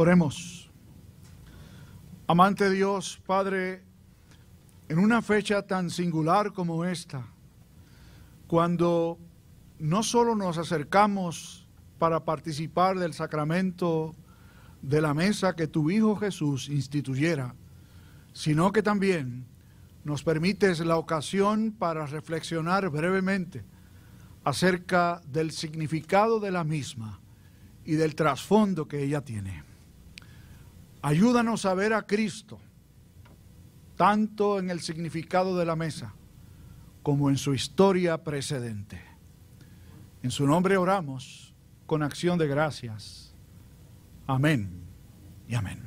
Oremos. 0.00 0.70
Amante 2.26 2.70
Dios, 2.70 3.20
Padre, 3.26 3.82
en 4.88 4.98
una 4.98 5.20
fecha 5.20 5.60
tan 5.66 5.90
singular 5.90 6.54
como 6.54 6.86
esta, 6.86 7.26
cuando 8.46 9.18
no 9.78 10.02
solo 10.02 10.34
nos 10.34 10.56
acercamos 10.56 11.68
para 11.98 12.24
participar 12.24 12.98
del 12.98 13.12
sacramento 13.12 14.14
de 14.80 15.02
la 15.02 15.12
mesa 15.12 15.54
que 15.54 15.66
tu 15.66 15.90
Hijo 15.90 16.16
Jesús 16.16 16.70
instituyera, 16.70 17.54
sino 18.32 18.72
que 18.72 18.82
también 18.82 19.44
nos 20.02 20.22
permites 20.22 20.80
la 20.80 20.96
ocasión 20.96 21.76
para 21.78 22.06
reflexionar 22.06 22.88
brevemente 22.88 23.66
acerca 24.44 25.20
del 25.26 25.50
significado 25.50 26.40
de 26.40 26.52
la 26.52 26.64
misma 26.64 27.20
y 27.84 27.96
del 27.96 28.14
trasfondo 28.14 28.88
que 28.88 29.02
ella 29.02 29.20
tiene. 29.20 29.68
Ayúdanos 31.02 31.64
a 31.64 31.74
ver 31.74 31.94
a 31.94 32.06
Cristo, 32.06 32.58
tanto 33.96 34.58
en 34.58 34.70
el 34.70 34.80
significado 34.80 35.56
de 35.56 35.64
la 35.64 35.76
mesa 35.76 36.14
como 37.02 37.30
en 37.30 37.38
su 37.38 37.54
historia 37.54 38.22
precedente. 38.22 39.00
En 40.22 40.30
su 40.30 40.46
nombre 40.46 40.76
oramos 40.76 41.54
con 41.86 42.02
acción 42.02 42.38
de 42.38 42.46
gracias. 42.46 43.34
Amén 44.26 44.70
y 45.48 45.54
amén. 45.54 45.80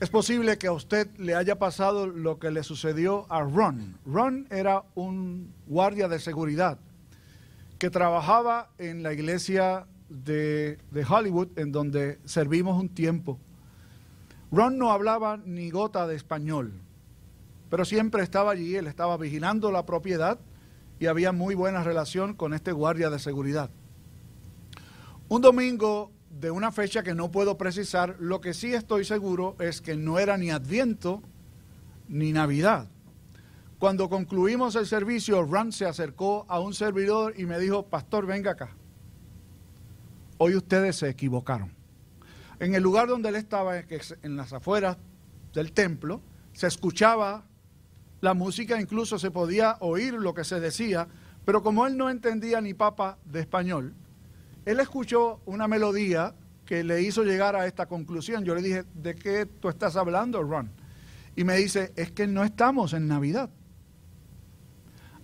Es 0.00 0.10
posible 0.10 0.58
que 0.58 0.66
a 0.66 0.72
usted 0.72 1.08
le 1.18 1.34
haya 1.34 1.58
pasado 1.58 2.06
lo 2.06 2.38
que 2.38 2.50
le 2.50 2.62
sucedió 2.62 3.30
a 3.30 3.42
Ron. 3.42 3.98
Ron 4.04 4.46
era 4.50 4.82
un 4.94 5.52
guardia 5.66 6.08
de 6.08 6.18
seguridad 6.18 6.78
que 7.78 7.90
trabajaba 7.90 8.70
en 8.78 9.02
la 9.02 9.12
iglesia 9.12 9.86
de, 10.08 10.78
de 10.90 11.04
Hollywood, 11.08 11.58
en 11.58 11.70
donde 11.70 12.18
servimos 12.24 12.80
un 12.80 12.88
tiempo. 12.88 13.38
Ron 14.54 14.78
no 14.78 14.92
hablaba 14.92 15.36
ni 15.44 15.70
gota 15.70 16.06
de 16.06 16.14
español, 16.14 16.80
pero 17.70 17.84
siempre 17.84 18.22
estaba 18.22 18.52
allí, 18.52 18.76
él 18.76 18.86
estaba 18.86 19.16
vigilando 19.16 19.72
la 19.72 19.84
propiedad 19.84 20.38
y 21.00 21.06
había 21.06 21.32
muy 21.32 21.56
buena 21.56 21.82
relación 21.82 22.34
con 22.34 22.54
este 22.54 22.70
guardia 22.70 23.10
de 23.10 23.18
seguridad. 23.18 23.70
Un 25.28 25.42
domingo 25.42 26.12
de 26.30 26.52
una 26.52 26.70
fecha 26.70 27.02
que 27.02 27.16
no 27.16 27.32
puedo 27.32 27.58
precisar, 27.58 28.16
lo 28.20 28.40
que 28.40 28.54
sí 28.54 28.72
estoy 28.72 29.04
seguro 29.04 29.56
es 29.58 29.80
que 29.80 29.96
no 29.96 30.20
era 30.20 30.36
ni 30.36 30.50
Adviento 30.50 31.20
ni 32.06 32.32
Navidad. 32.32 32.88
Cuando 33.80 34.08
concluimos 34.08 34.76
el 34.76 34.86
servicio, 34.86 35.42
Ron 35.42 35.72
se 35.72 35.84
acercó 35.84 36.46
a 36.48 36.60
un 36.60 36.74
servidor 36.74 37.34
y 37.36 37.44
me 37.46 37.58
dijo, 37.58 37.86
pastor, 37.86 38.24
venga 38.24 38.52
acá. 38.52 38.70
Hoy 40.38 40.54
ustedes 40.54 40.94
se 40.94 41.08
equivocaron. 41.08 41.83
En 42.60 42.74
el 42.74 42.82
lugar 42.82 43.08
donde 43.08 43.28
él 43.30 43.36
estaba, 43.36 43.78
en 43.78 44.36
las 44.36 44.52
afueras 44.52 44.96
del 45.52 45.72
templo, 45.72 46.20
se 46.52 46.66
escuchaba 46.66 47.44
la 48.20 48.34
música, 48.34 48.80
incluso 48.80 49.18
se 49.18 49.30
podía 49.30 49.76
oír 49.80 50.14
lo 50.14 50.34
que 50.34 50.44
se 50.44 50.60
decía, 50.60 51.08
pero 51.44 51.62
como 51.62 51.86
él 51.86 51.96
no 51.96 52.08
entendía 52.08 52.60
ni 52.60 52.74
papa 52.74 53.18
de 53.24 53.40
español, 53.40 53.94
él 54.64 54.80
escuchó 54.80 55.40
una 55.44 55.68
melodía 55.68 56.34
que 56.64 56.82
le 56.82 57.02
hizo 57.02 57.22
llegar 57.22 57.54
a 57.54 57.66
esta 57.66 57.86
conclusión. 57.86 58.44
Yo 58.44 58.54
le 58.54 58.62
dije, 58.62 58.84
¿de 58.94 59.14
qué 59.14 59.46
tú 59.46 59.68
estás 59.68 59.96
hablando, 59.96 60.42
Ron? 60.42 60.70
Y 61.36 61.44
me 61.44 61.56
dice, 61.56 61.92
es 61.96 62.12
que 62.12 62.26
no 62.26 62.44
estamos 62.44 62.94
en 62.94 63.06
Navidad. 63.06 63.50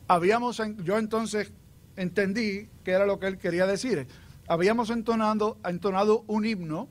Habíamos, 0.08 0.60
yo 0.82 0.98
entonces 0.98 1.52
entendí 1.96 2.68
que 2.84 2.90
era 2.90 3.06
lo 3.06 3.18
que 3.18 3.28
él 3.28 3.38
quería 3.38 3.66
decir. 3.66 4.08
Habíamos 4.48 4.90
entonado, 4.90 5.58
entonado 5.64 6.24
un 6.26 6.44
himno 6.44 6.88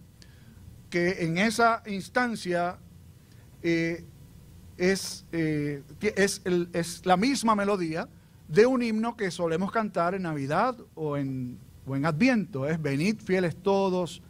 que 0.89 1.23
en 1.23 1.37
esa 1.37 1.83
instancia 1.85 2.77
eh, 3.61 4.05
es, 4.77 5.25
eh, 5.31 5.83
es, 6.15 6.41
es, 6.73 7.05
la 7.05 7.17
misma 7.17 7.55
melodía 7.55 8.07
de 8.47 8.65
un 8.65 8.81
himno 8.81 9.15
que 9.15 9.29
solemos 9.29 9.71
cantar 9.71 10.15
en 10.15 10.23
Navidad 10.23 10.75
o 10.95 11.17
en, 11.17 11.59
o 11.85 11.95
en 11.95 12.05
Adviento. 12.05 12.67
Es 12.67 12.81
Venid 12.81 13.19
fieles 13.19 13.55
todos 13.61 14.21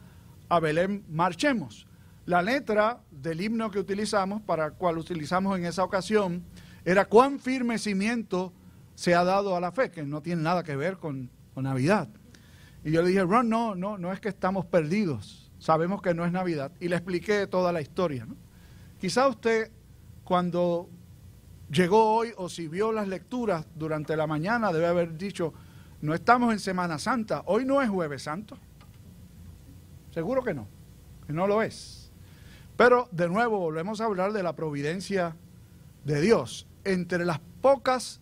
a 0.49 0.59
Belén, 0.59 1.03
marchemos. 1.09 1.87
La 2.25 2.41
letra 2.41 2.99
del 3.11 3.41
himno 3.41 3.71
que 3.71 3.79
utilizamos, 3.79 4.41
para 4.41 4.71
cual 4.71 4.97
utilizamos 4.97 5.57
en 5.57 5.65
esa 5.65 5.83
ocasión, 5.83 6.43
era 6.83 7.05
cuán 7.05 7.39
firme 7.39 7.77
cimiento 7.77 8.53
se 8.95 9.15
ha 9.15 9.23
dado 9.23 9.55
a 9.55 9.59
la 9.59 9.71
fe, 9.71 9.89
que 9.91 10.03
no 10.03 10.21
tiene 10.21 10.41
nada 10.41 10.63
que 10.63 10.75
ver 10.75 10.97
con, 10.97 11.29
con 11.53 11.63
Navidad. 11.63 12.09
Y 12.83 12.91
yo 12.91 13.01
le 13.01 13.09
dije, 13.09 13.23
Ron, 13.23 13.49
no, 13.49 13.75
no, 13.75 13.97
no 13.97 14.11
es 14.11 14.19
que 14.19 14.29
estamos 14.29 14.65
perdidos 14.65 15.48
sabemos 15.59 16.01
que 16.01 16.13
no 16.13 16.25
es 16.25 16.31
Navidad, 16.31 16.71
y 16.79 16.87
le 16.87 16.95
expliqué 16.95 17.45
toda 17.47 17.71
la 17.71 17.81
historia. 17.81 18.25
Quizá 18.99 19.27
usted, 19.27 19.71
cuando 20.23 20.89
llegó 21.71 22.15
hoy 22.15 22.33
o 22.37 22.49
si 22.49 22.67
vio 22.67 22.91
las 22.91 23.07
lecturas 23.07 23.67
durante 23.75 24.17
la 24.17 24.27
mañana, 24.27 24.73
debe 24.73 24.87
haber 24.87 25.17
dicho, 25.17 25.53
no 26.01 26.13
estamos 26.13 26.51
en 26.53 26.59
Semana 26.59 26.97
Santa, 26.97 27.43
hoy 27.45 27.65
no 27.65 27.81
es 27.81 27.89
jueves 27.89 28.23
santo. 28.23 28.57
Seguro 30.11 30.43
que 30.43 30.53
no, 30.53 30.67
que 31.27 31.33
no 31.33 31.45
lo 31.45 31.61
es. 31.61 32.11
Pero 32.77 33.09
de 33.11 33.27
nuevo 33.27 33.59
volvemos 33.59 34.01
a 34.01 34.05
hablar 34.05 34.31
de 34.31 34.41
la 34.41 34.55
providencia 34.55 35.35
de 36.05 36.21
Dios. 36.21 36.65
Entre 36.85 37.25
las 37.25 37.39
pocas 37.61 38.21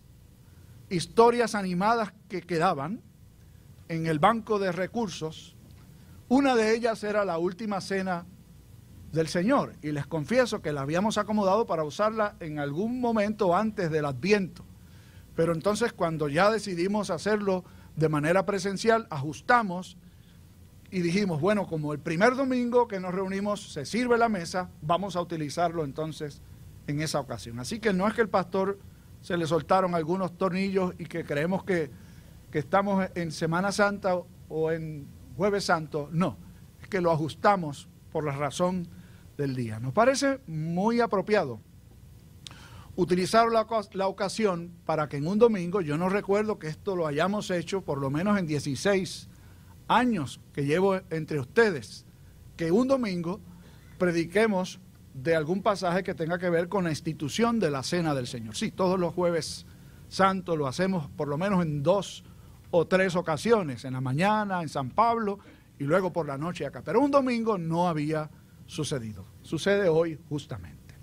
historias 0.90 1.54
animadas 1.54 2.14
que 2.28 2.42
quedaban 2.42 3.02
en 3.88 4.08
el 4.08 4.20
banco 4.20 4.58
de 4.60 4.72
recursos, 4.72 5.57
una 6.30 6.56
de 6.56 6.76
ellas 6.76 7.04
era 7.04 7.24
la 7.24 7.38
última 7.38 7.80
cena 7.82 8.26
del 9.12 9.28
Señor 9.28 9.74
y 9.82 9.92
les 9.92 10.06
confieso 10.06 10.62
que 10.62 10.74
la 10.74 10.82
habíamos 10.82 11.18
acomodado 11.18 11.66
para 11.66 11.84
usarla 11.84 12.36
en 12.40 12.60
algún 12.60 13.00
momento 13.00 13.56
antes 13.56 13.90
del 13.90 14.06
adviento. 14.06 14.66
Pero 15.36 15.54
entonces 15.54 15.94
cuando 15.94 16.28
ya 16.28 16.52
decidimos 16.52 17.10
hacerlo 17.10 17.64
de 17.96 18.10
manera 18.10 18.46
presencial, 18.46 19.08
ajustamos 19.10 19.98
y 20.92 21.02
dijimos, 21.02 21.42
bueno, 21.42 21.68
como 21.68 21.94
el 21.94 22.00
primer 22.00 22.36
domingo 22.36 22.88
que 22.88 23.00
nos 23.00 23.14
reunimos 23.14 23.72
se 23.72 23.86
sirve 23.86 24.18
la 24.18 24.30
mesa, 24.30 24.70
vamos 24.82 25.16
a 25.16 25.22
utilizarlo 25.22 25.84
entonces 25.84 26.42
en 26.88 27.02
esa 27.02 27.20
ocasión. 27.20 27.60
Así 27.60 27.80
que 27.80 27.94
no 27.94 28.08
es 28.08 28.14
que 28.14 28.22
el 28.22 28.30
pastor 28.30 28.80
se 29.22 29.38
le 29.38 29.48
soltaron 29.48 29.96
algunos 29.96 30.38
tornillos 30.38 30.94
y 30.98 31.06
que 31.06 31.24
creemos 31.24 31.64
que, 31.64 31.90
que 32.52 32.60
estamos 32.60 33.08
en 33.16 33.32
Semana 33.32 33.72
Santa 33.72 34.16
o 34.50 34.72
en 34.72 35.08
jueves 35.38 35.64
santo, 35.64 36.10
no, 36.12 36.38
es 36.82 36.90
que 36.90 37.00
lo 37.00 37.12
ajustamos 37.12 37.88
por 38.12 38.26
la 38.26 38.34
razón 38.34 38.88
del 39.38 39.56
día. 39.56 39.80
Nos 39.80 39.94
parece 39.94 40.40
muy 40.48 41.00
apropiado 41.00 41.60
utilizar 42.96 43.48
la, 43.52 44.08
ocasión 44.08 44.72
para 44.86 45.08
que 45.08 45.18
en 45.18 45.28
un 45.28 45.38
domingo, 45.38 45.82
yo 45.82 45.98
no 45.98 46.10
recuerdo 46.10 46.58
que 46.58 46.68
esto 46.68 46.96
lo 46.96 47.06
hayamos 47.06 47.52
hecho 47.52 47.82
por 47.82 48.00
lo 48.00 48.10
menos 48.10 48.40
en 48.40 48.48
16 48.48 49.30
años 49.88 50.42
que 50.52 50.66
llevo 50.66 51.00
entre 51.12 51.40
ustedes, 51.40 52.06
que 52.58 52.72
un 52.72 52.88
domingo 52.88 53.40
prediquemos 54.00 54.80
de 55.14 55.36
algún 55.36 55.62
pasaje 55.62 56.04
que 56.04 56.16
tenga 56.16 56.40
que 56.40 56.50
ver 56.50 56.70
con 56.70 56.86
la 56.86 56.90
institución 56.90 57.60
de 57.60 57.70
la 57.70 57.84
cena 57.84 58.16
del 58.16 58.26
Señor. 58.26 58.56
Sí, 58.56 58.72
todos 58.72 59.00
los 59.00 59.14
jueves 59.14 59.68
santos 60.10 60.58
lo 60.58 60.68
hacemos 60.68 61.08
por 61.12 61.28
lo 61.28 61.38
menos 61.38 61.64
en 61.64 61.84
dos 61.84 62.24
o 62.72 62.86
tres 62.88 63.16
ocasiones, 63.16 63.86
en 63.86 63.94
la 63.94 64.02
mañana, 64.02 64.62
en 64.62 64.70
San 64.70 64.90
Pablo 64.90 65.40
y 65.80 65.84
luego 65.84 66.12
por 66.12 66.28
la 66.28 66.38
noche 66.38 66.66
acá. 66.66 66.82
Pero 66.84 67.02
un 67.02 67.12
domingo 67.12 67.58
no 67.58 67.88
había 67.88 68.30
sucedido. 68.66 69.26
Sucede 69.42 69.90
hoy 69.90 70.20
justamente. 70.30 70.96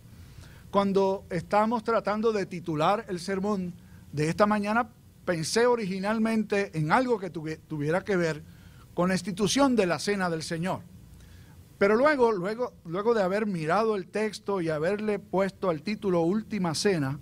Cuando 0.71 1.25
estamos 1.31 1.85
tratando 1.85 2.33
de 2.33 2.47
titular 2.47 3.05
el 3.09 3.21
sermón 3.21 3.75
de 4.13 4.29
esta 4.29 4.47
mañana, 4.47 4.89
pensé 5.25 5.67
originalmente 5.67 6.77
en 6.77 6.93
algo 6.93 7.19
que 7.19 7.31
tuviera 7.31 8.03
que 8.03 8.17
ver 8.17 8.43
con 8.93 9.09
la 9.09 9.15
institución 9.15 9.77
de 9.77 9.87
la 9.87 9.99
cena 9.99 10.29
del 10.29 10.43
Señor. 10.43 10.81
Pero 11.79 11.97
luego, 11.97 12.33
luego, 12.33 12.72
luego 12.84 13.15
de 13.15 13.22
haber 13.22 13.47
mirado 13.47 13.97
el 13.97 14.07
texto 14.07 14.60
y 14.60 14.69
haberle 14.69 15.19
puesto 15.19 15.71
el 15.71 15.83
título 15.83 16.21
Última 16.22 16.75
Cena, 16.75 17.19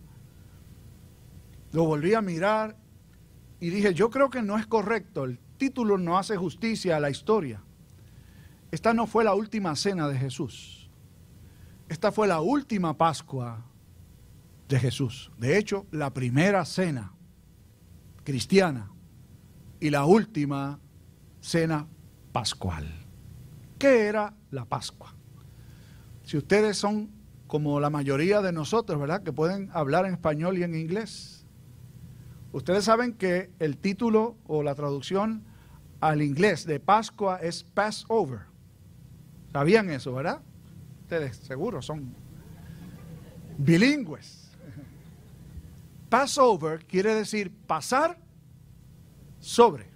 lo 1.73 1.85
volví 1.85 2.15
a 2.15 2.21
mirar 2.21 2.77
y 3.63 3.71
dije, 3.71 3.95
yo 3.95 4.11
creo 4.11 4.29
que 4.29 4.43
no 4.43 4.59
es 4.59 4.67
correcto, 4.67 5.23
el 5.23 5.39
título 5.57 5.97
no 5.97 6.19
hace 6.19 6.37
justicia 6.37 6.97
a 6.97 7.01
la 7.01 7.11
historia. 7.11 7.63
Esta 8.73 8.93
no 8.93 9.07
fue 9.07 9.23
la 9.23 9.35
última 9.35 9.77
cena 9.77 10.09
de 10.09 10.19
Jesús. 10.19 10.91
Esta 11.89 12.11
fue 12.11 12.27
la 12.27 12.41
última 12.41 12.99
Pascua 12.99 13.65
de 14.69 14.81
Jesús. 14.81 15.31
De 15.39 15.57
hecho, 15.59 15.87
la 15.93 16.13
primera 16.13 16.65
cena 16.65 17.13
cristiana 18.25 18.91
y 19.79 19.91
la 19.91 20.07
última 20.07 20.81
cena 21.41 21.87
pascual. 22.33 22.93
¿Qué 23.79 24.07
era 24.07 24.35
la 24.51 24.65
Pascua? 24.65 25.15
Si 26.25 26.37
ustedes 26.37 26.77
son 26.77 27.13
como 27.47 27.79
la 27.79 27.91
mayoría 27.91 28.43
de 28.43 28.51
nosotros, 28.51 28.99
¿verdad? 28.99 29.23
Que 29.23 29.33
pueden 29.33 29.71
hablar 29.73 30.05
en 30.07 30.15
español 30.15 30.59
y 30.59 30.65
en 30.65 30.75
inglés. 30.75 31.42
Ustedes 32.53 32.85
saben 32.85 33.15
que 33.15 33.51
el 33.59 33.79
título 33.79 34.37
o 34.47 34.63
la 34.63 34.75
traducción 34.75 35.43
al 36.01 36.21
inglés 36.21 36.67
de 36.67 36.81
Pascua 36.81 37.39
es 37.39 37.65
Passover. 37.65 38.41
¿Sabían 39.53 39.91
eso, 39.91 40.13
verdad? 40.13 40.43
Ustedes 41.03 41.37
seguro 41.39 41.81
son 41.81 42.15
bilingües. 43.57 44.51
Passover 46.11 46.85
quiere 46.85 47.15
decir 47.15 47.51
pasar 47.67 48.19
sobre. 49.39 49.91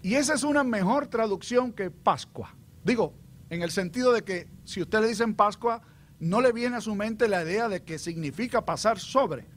Y 0.00 0.14
esa 0.14 0.34
es 0.34 0.44
una 0.44 0.62
mejor 0.62 1.08
traducción 1.08 1.72
que 1.72 1.90
Pascua. 1.90 2.54
Digo, 2.84 3.14
en 3.50 3.62
el 3.62 3.70
sentido 3.70 4.12
de 4.12 4.22
que 4.22 4.48
si 4.64 4.80
usted 4.80 5.00
le 5.00 5.08
dicen 5.08 5.34
Pascua, 5.34 5.82
no 6.20 6.40
le 6.40 6.52
viene 6.52 6.76
a 6.76 6.80
su 6.80 6.94
mente 6.94 7.26
la 7.26 7.42
idea 7.42 7.68
de 7.68 7.82
que 7.82 7.98
significa 7.98 8.64
pasar 8.64 8.98
sobre. 8.98 9.53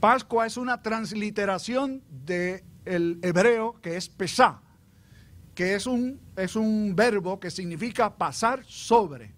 Pascua 0.00 0.46
es 0.46 0.56
una 0.56 0.82
transliteración 0.82 2.02
del 2.24 3.18
hebreo 3.22 3.80
que 3.80 3.96
es 3.96 4.08
pesá, 4.08 4.60
que 5.54 5.74
es 5.74 5.86
un, 5.86 6.20
es 6.36 6.54
un 6.54 6.94
verbo 6.94 7.40
que 7.40 7.50
significa 7.50 8.14
pasar 8.14 8.62
sobre. 8.64 9.34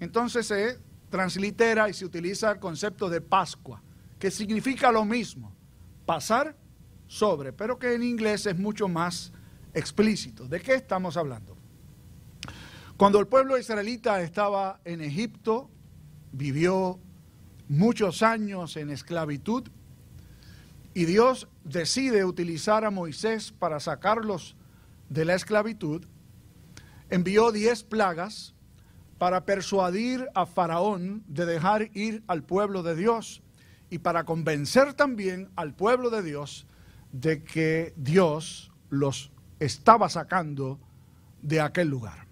Entonces 0.00 0.46
se 0.46 0.80
translitera 1.08 1.88
y 1.88 1.94
se 1.94 2.04
utiliza 2.04 2.50
el 2.50 2.58
concepto 2.58 3.08
de 3.08 3.20
Pascua, 3.20 3.80
que 4.18 4.30
significa 4.30 4.90
lo 4.90 5.04
mismo, 5.04 5.52
pasar 6.04 6.56
sobre, 7.06 7.52
pero 7.52 7.78
que 7.78 7.94
en 7.94 8.02
inglés 8.02 8.46
es 8.46 8.58
mucho 8.58 8.88
más 8.88 9.32
explícito. 9.72 10.48
¿De 10.48 10.60
qué 10.60 10.74
estamos 10.74 11.16
hablando? 11.16 11.56
Cuando 12.96 13.20
el 13.20 13.28
pueblo 13.28 13.56
israelita 13.56 14.20
estaba 14.22 14.80
en 14.84 15.00
Egipto, 15.00 15.70
vivió 16.32 16.98
muchos 17.68 18.22
años 18.22 18.76
en 18.76 18.90
esclavitud 18.90 19.68
y 20.94 21.04
Dios 21.06 21.48
decide 21.64 22.24
utilizar 22.24 22.84
a 22.84 22.90
Moisés 22.90 23.52
para 23.52 23.80
sacarlos 23.80 24.56
de 25.08 25.24
la 25.24 25.34
esclavitud, 25.34 26.04
envió 27.10 27.52
diez 27.52 27.82
plagas 27.82 28.54
para 29.18 29.44
persuadir 29.44 30.28
a 30.34 30.46
Faraón 30.46 31.22
de 31.26 31.46
dejar 31.46 31.90
ir 31.94 32.22
al 32.26 32.42
pueblo 32.42 32.82
de 32.82 32.96
Dios 32.96 33.42
y 33.88 33.98
para 33.98 34.24
convencer 34.24 34.94
también 34.94 35.50
al 35.54 35.74
pueblo 35.74 36.10
de 36.10 36.22
Dios 36.22 36.66
de 37.12 37.44
que 37.44 37.92
Dios 37.96 38.72
los 38.90 39.30
estaba 39.60 40.08
sacando 40.08 40.80
de 41.42 41.60
aquel 41.60 41.88
lugar. 41.88 42.26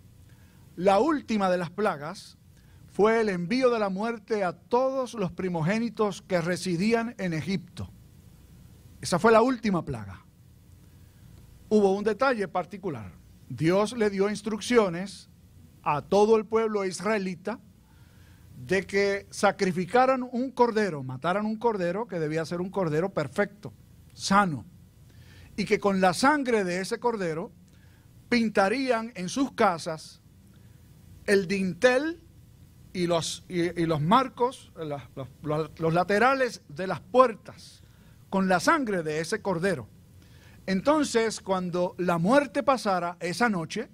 La 0.77 0.99
última 0.99 1.51
de 1.51 1.59
las 1.59 1.71
plagas 1.71 2.39
fue 2.89 3.21
el 3.21 3.29
envío 3.29 3.71
de 3.71 3.79
la 3.79 3.89
muerte 3.89 4.43
a 4.43 4.53
todos 4.53 5.15
los 5.15 5.31
primogénitos 5.31 6.23
que 6.23 6.41
residían 6.41 7.15
en 7.19 7.35
Egipto. 7.35 7.91
Esa 9.01 9.19
fue 9.19 9.33
la 9.33 9.43
última 9.43 9.85
plaga. 9.85 10.25
Hubo 11.69 11.95
un 11.95 12.05
detalle 12.05 12.49
particular. 12.49 13.13
Dios 13.49 13.97
le 13.97 14.11
dio 14.11 14.29
instrucciones 14.29 15.29
a 15.83 16.03
todo 16.03 16.37
el 16.37 16.45
pueblo 16.45 16.85
israelita 16.85 17.59
de 18.67 18.87
que 18.87 19.27
sacrificaran 19.31 20.29
un 20.31 20.51
cordero, 20.51 21.03
mataran 21.03 21.47
un 21.47 21.57
cordero 21.57 22.07
que 22.07 22.19
debía 22.19 22.45
ser 22.45 22.61
un 22.61 22.71
cordero 22.71 23.13
perfecto, 23.13 23.73
sano, 24.13 24.67
y 25.57 25.65
que 25.65 25.81
con 25.81 26.01
la 26.01 26.13
sangre 26.13 26.65
de 26.65 26.81
ese 26.81 27.01
cordero 27.01 27.53
pintarían 28.29 29.13
en 29.15 29.29
sus 29.29 29.53
casas 29.53 30.21
el 31.27 31.49
dintel 31.49 32.23
y 32.93 33.07
los, 33.07 33.45
y, 33.49 33.87
los 33.87 34.01
marcos, 34.01 34.73
los, 35.43 35.95
laterales 35.95 36.63
de 36.69 36.87
las 36.87 37.01
puertas, 37.01 37.80
con 38.31 38.49
la 38.49 38.61
sangre 38.61 39.03
de 39.03 39.21
ese 39.21 39.43
cordero. 39.43 39.89
Entonces, 40.67 41.41
cuando 41.41 41.95
la 41.99 42.19
muerte 42.19 42.63
pasara 42.63 43.17
esa 43.21 43.49
noche, 43.49 43.91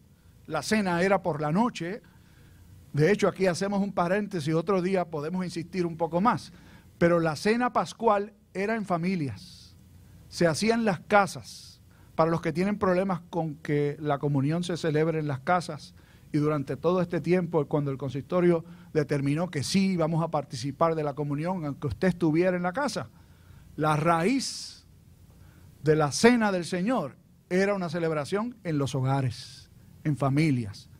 la 0.46 0.62
cena 0.62 1.02
era 1.02 1.22
por 1.22 1.40
la 1.40 1.50
noche, 1.50 2.02
de 2.92 3.10
hecho 3.10 3.28
aquí 3.28 3.46
hacemos 3.46 3.82
un 3.82 3.92
paréntesis, 3.92 4.54
otro 4.54 4.82
día 4.82 5.06
podemos 5.06 5.44
insistir 5.44 5.86
un 5.86 5.96
poco 5.96 6.20
más, 6.20 6.52
pero 6.98 7.18
la 7.18 7.34
cena 7.34 7.72
pascual 7.72 8.34
era 8.52 8.74
en 8.74 8.84
familias, 8.84 9.76
se 10.28 10.46
hacía 10.46 10.74
en 10.74 10.84
las 10.84 11.00
casas, 11.00 11.80
para 12.14 12.30
los 12.30 12.40
que 12.40 12.52
tienen 12.52 12.78
problemas 12.78 13.20
con 13.28 13.56
que 13.56 13.96
la 14.00 14.18
comunión 14.18 14.64
se 14.64 14.76
celebre 14.76 15.18
en 15.18 15.28
las 15.28 15.40
casas, 15.40 15.94
y 16.32 16.38
durante 16.38 16.76
todo 16.76 17.00
este 17.00 17.20
tiempo, 17.20 17.64
cuando 17.66 17.90
el 17.90 17.98
consistorio 17.98 18.64
determinó 18.92 19.50
que 19.50 19.62
sí 19.62 19.96
vamos 19.96 20.22
a 20.22 20.28
participar 20.28 20.94
de 20.94 21.04
la 21.04 21.14
comunión, 21.14 21.64
aunque 21.64 21.86
usted 21.86 22.08
estuviera 22.08 22.56
en 22.56 22.62
la 22.62 22.72
casa, 22.72 23.08
la 23.76 23.96
raíz 23.96 24.87
de 25.82 25.96
la 25.96 26.11
cena 26.11 26.50
del 26.50 26.64
Señor 26.64 27.17
era 27.49 27.75
una 27.75 27.88
celebración 27.88 28.56
en 28.64 28.78
los 28.78 28.94
hogares, 28.94 29.70
en 30.05 30.17
familias, 30.17 30.90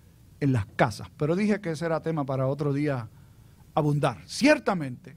en 0.41 0.53
las 0.53 0.67
casas. 0.67 1.11
Pero 1.17 1.35
dije 1.35 1.61
que 1.61 1.71
ese 1.73 1.87
era 1.87 2.01
tema 2.01 2.25
para 2.25 2.47
otro 2.47 2.73
día 2.73 3.09
abundar. 3.75 4.23
Ciertamente, 4.27 5.17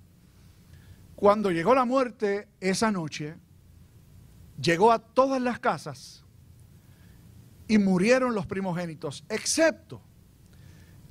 cuando 1.15 1.51
llegó 1.51 1.75
la 1.75 1.85
muerte 1.85 2.47
esa 2.59 2.91
noche, 2.91 3.35
llegó 4.59 4.91
a 4.91 4.99
todas 4.99 5.41
las 5.41 5.59
casas 5.59 6.25
y 7.67 7.77
murieron 7.77 8.33
los 8.33 8.47
primogénitos, 8.47 9.23
excepto 9.29 10.01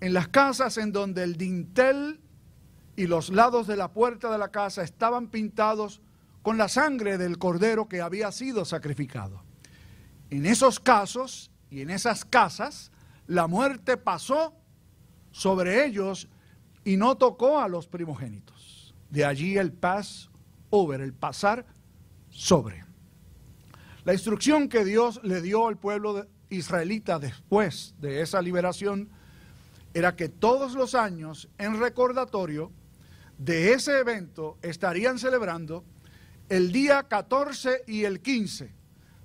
en 0.01 0.13
las 0.13 0.29
casas 0.29 0.79
en 0.79 0.93
donde 0.93 1.23
el 1.23 1.37
dintel 1.37 2.21
y 2.97 3.07
los 3.07 3.31
lados 3.31 3.67
de 3.67 3.77
la 3.77 3.93
puerta 3.93 4.31
de 4.31 4.39
la 4.39 4.49
casa 4.49 4.83
estaban 4.83 5.29
pintados 5.29 6.03
con 6.49 6.57
la 6.57 6.69
sangre 6.69 7.19
del 7.19 7.37
cordero 7.37 7.91
que 7.91 8.01
había 8.01 8.33
sido 8.33 8.65
sacrificado. 8.65 9.43
En 10.31 10.47
esos 10.47 10.81
casos 10.81 11.51
y 11.69 11.83
en 11.83 11.91
esas 11.91 12.25
casas, 12.25 12.91
la 13.27 13.47
muerte 13.47 13.99
pasó 13.99 14.55
sobre 15.31 15.85
ellos 15.85 16.27
y 16.87 16.97
no 16.97 17.19
tocó 17.19 17.61
a 17.61 17.69
los 17.69 17.87
primogénitos. 17.87 18.95
De 19.11 19.27
allí 19.27 19.59
el 19.59 19.75
pass 19.75 20.31
over, 20.71 21.03
el 21.03 21.13
pasar 21.13 21.67
sobre. 22.31 22.83
La 24.07 24.15
instrucción 24.15 24.71
que 24.71 24.87
Dios 24.87 25.21
le 25.23 25.43
dio 25.43 25.69
al 25.69 25.77
pueblo 25.77 26.15
de, 26.15 26.29
israelita 26.49 27.19
después 27.19 27.95
de 28.01 28.23
esa 28.23 28.41
liberación 28.41 29.11
era 29.93 30.17
que 30.17 30.31
todos 30.31 30.73
los 30.73 30.95
años, 30.95 31.51
en 31.59 31.79
recordatorio 31.79 32.73
de 33.37 33.75
ese 33.75 33.99
evento, 33.99 34.57
estarían 34.63 35.19
celebrando 35.19 35.85
el 36.49 36.73
día 36.73 37.05
14 37.05 37.85
y 37.87 38.05
el 38.05 38.21
15 38.21 38.73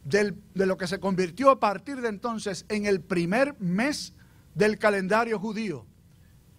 de 0.03 0.65
lo 0.65 0.77
que 0.77 0.87
se 0.87 0.99
convirtió 0.99 1.49
a 1.49 1.59
partir 1.59 2.01
de 2.01 2.09
entonces 2.09 2.65
en 2.69 2.85
el 2.85 3.01
primer 3.01 3.59
mes 3.59 4.13
del 4.53 4.77
calendario 4.77 5.39
judío. 5.39 5.85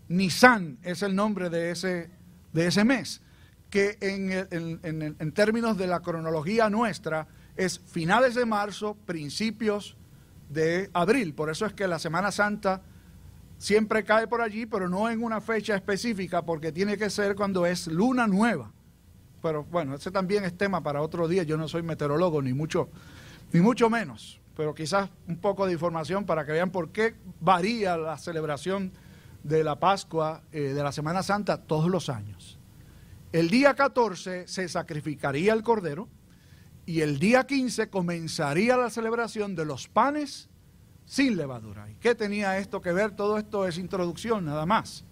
Nisan 0.08 0.78
es 0.82 1.02
el 1.02 1.14
nombre 1.14 1.50
de 1.50 1.70
ese, 1.70 2.10
de 2.52 2.66
ese 2.66 2.84
mes, 2.84 3.20
que 3.68 3.98
en, 4.00 5.16
en 5.18 5.32
términos 5.32 5.76
de 5.76 5.86
la 5.86 6.00
cronología 6.00 6.70
nuestra 6.70 7.26
es 7.56 7.78
finales 7.78 8.34
de 8.34 8.46
marzo, 8.46 8.96
principios 9.06 9.96
de 10.48 10.90
abril. 10.92 11.34
Por 11.34 11.50
eso 11.50 11.66
es 11.66 11.72
que 11.72 11.86
la 11.86 11.98
Semana 11.98 12.32
Santa 12.32 12.82
siempre 13.58 14.04
cae 14.04 14.26
por 14.26 14.40
allí, 14.40 14.66
pero 14.66 14.88
no 14.88 15.08
en 15.08 15.22
una 15.22 15.40
fecha 15.40 15.74
específica, 15.74 16.42
porque 16.42 16.72
tiene 16.72 16.96
que 16.96 17.10
ser 17.10 17.34
cuando 17.34 17.66
es 17.66 17.86
luna 17.86 18.26
nueva. 18.26 18.72
Pero 19.44 19.62
bueno, 19.64 19.94
ese 19.94 20.10
también 20.10 20.42
es 20.44 20.56
tema 20.56 20.82
para 20.82 21.02
otro 21.02 21.28
día. 21.28 21.42
Yo 21.42 21.58
no 21.58 21.68
soy 21.68 21.82
meteorólogo, 21.82 22.40
ni 22.40 22.54
mucho, 22.54 22.88
ni 23.52 23.60
mucho 23.60 23.90
menos. 23.90 24.40
Pero 24.56 24.74
quizás 24.74 25.10
un 25.28 25.36
poco 25.36 25.66
de 25.66 25.74
información 25.74 26.24
para 26.24 26.46
que 26.46 26.52
vean 26.52 26.70
por 26.70 26.92
qué 26.92 27.14
varía 27.40 27.98
la 27.98 28.16
celebración 28.16 28.92
de 29.42 29.62
la 29.62 29.78
Pascua, 29.78 30.44
eh, 30.50 30.72
de 30.72 30.82
la 30.82 30.92
Semana 30.92 31.22
Santa, 31.22 31.58
todos 31.58 31.90
los 31.90 32.08
años. 32.08 32.58
El 33.32 33.50
día 33.50 33.74
14 33.74 34.48
se 34.48 34.66
sacrificaría 34.66 35.52
el 35.52 35.62
cordero 35.62 36.08
y 36.86 37.02
el 37.02 37.18
día 37.18 37.46
15 37.46 37.90
comenzaría 37.90 38.78
la 38.78 38.88
celebración 38.88 39.54
de 39.54 39.66
los 39.66 39.88
panes 39.88 40.48
sin 41.04 41.36
levadura. 41.36 41.90
¿Y 41.90 41.96
qué 41.96 42.14
tenía 42.14 42.56
esto 42.56 42.80
que 42.80 42.94
ver? 42.94 43.10
Todo 43.10 43.36
esto 43.36 43.68
es 43.68 43.76
introducción 43.76 44.46
nada 44.46 44.64
más. 44.64 45.04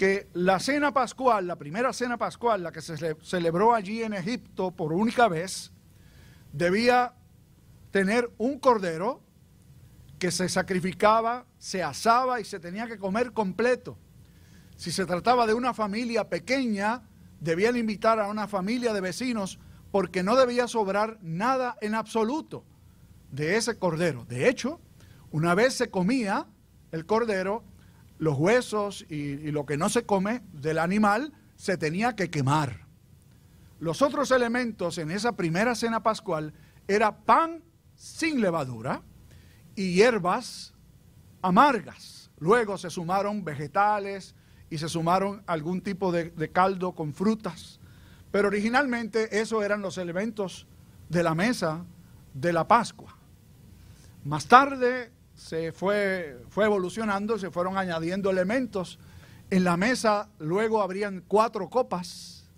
Que 0.00 0.30
la 0.32 0.58
cena 0.60 0.94
pascual, 0.94 1.46
la 1.46 1.56
primera 1.56 1.92
cena 1.92 2.16
pascual, 2.16 2.62
la 2.62 2.72
que 2.72 2.80
se 2.80 3.16
celebró 3.20 3.74
allí 3.74 4.02
en 4.02 4.14
Egipto 4.14 4.70
por 4.70 4.94
única 4.94 5.28
vez, 5.28 5.72
debía 6.54 7.12
tener 7.90 8.30
un 8.38 8.58
cordero 8.58 9.20
que 10.18 10.30
se 10.30 10.48
sacrificaba, 10.48 11.44
se 11.58 11.82
asaba 11.82 12.40
y 12.40 12.46
se 12.46 12.58
tenía 12.58 12.86
que 12.86 12.96
comer 12.96 13.34
completo. 13.34 13.98
Si 14.76 14.90
se 14.90 15.04
trataba 15.04 15.46
de 15.46 15.52
una 15.52 15.74
familia 15.74 16.30
pequeña, 16.30 17.02
debían 17.38 17.76
invitar 17.76 18.20
a 18.20 18.28
una 18.28 18.48
familia 18.48 18.94
de 18.94 19.02
vecinos 19.02 19.58
porque 19.90 20.22
no 20.22 20.34
debía 20.34 20.66
sobrar 20.66 21.18
nada 21.20 21.76
en 21.82 21.94
absoluto 21.94 22.64
de 23.32 23.58
ese 23.58 23.76
cordero. 23.76 24.24
De 24.24 24.48
hecho, 24.48 24.80
una 25.30 25.54
vez 25.54 25.74
se 25.74 25.90
comía 25.90 26.46
el 26.90 27.04
cordero, 27.04 27.64
los 28.20 28.38
huesos 28.38 29.06
y, 29.08 29.50
lo 29.50 29.64
que 29.64 29.78
no 29.78 29.88
se 29.88 30.04
come 30.04 30.42
del 30.52 30.78
animal 30.78 31.32
se 31.56 31.78
tenía 31.78 32.14
que 32.14 32.30
quemar. 32.30 32.86
Los 33.80 34.02
otros 34.02 34.30
elementos 34.30 34.98
en 34.98 35.10
esa 35.10 35.32
primera 35.32 35.74
cena 35.74 36.02
pascual 36.02 36.52
era 36.86 37.16
pan 37.16 37.64
sin 37.96 38.42
levadura 38.42 39.02
y 39.74 39.94
hierbas 39.94 40.74
amargas. 41.42 42.30
luego 42.38 42.76
se 42.76 42.90
sumaron 42.90 43.42
vegetales 43.42 44.34
y 44.68 44.78
se 44.78 44.88
sumaron 44.88 45.42
algún 45.46 45.80
tipo 45.80 46.12
de, 46.12 46.30
de 46.30 46.50
caldo 46.50 46.92
con 46.92 47.14
frutas. 47.14 47.80
Pero 48.30 48.48
originalmente 48.48 49.40
esos 49.40 49.64
eran 49.64 49.80
los 49.80 49.96
elementos 49.96 50.66
de 51.08 51.22
la 51.22 51.34
mesa 51.34 51.86
de 52.34 52.52
la 52.52 52.68
Pascua. 52.68 53.16
Más 54.24 54.46
tarde 54.46 55.10
se 55.40 55.72
fue, 55.72 56.38
fue 56.50 56.66
evolucionando, 56.66 57.38
se 57.38 57.50
fueron 57.50 57.78
añadiendo 57.78 58.28
elementos. 58.28 58.98
En 59.48 59.64
la 59.64 59.78
mesa 59.78 60.28
luego 60.38 60.82
habrían 60.82 61.24
cuatro 61.26 61.70
copas 61.70 62.50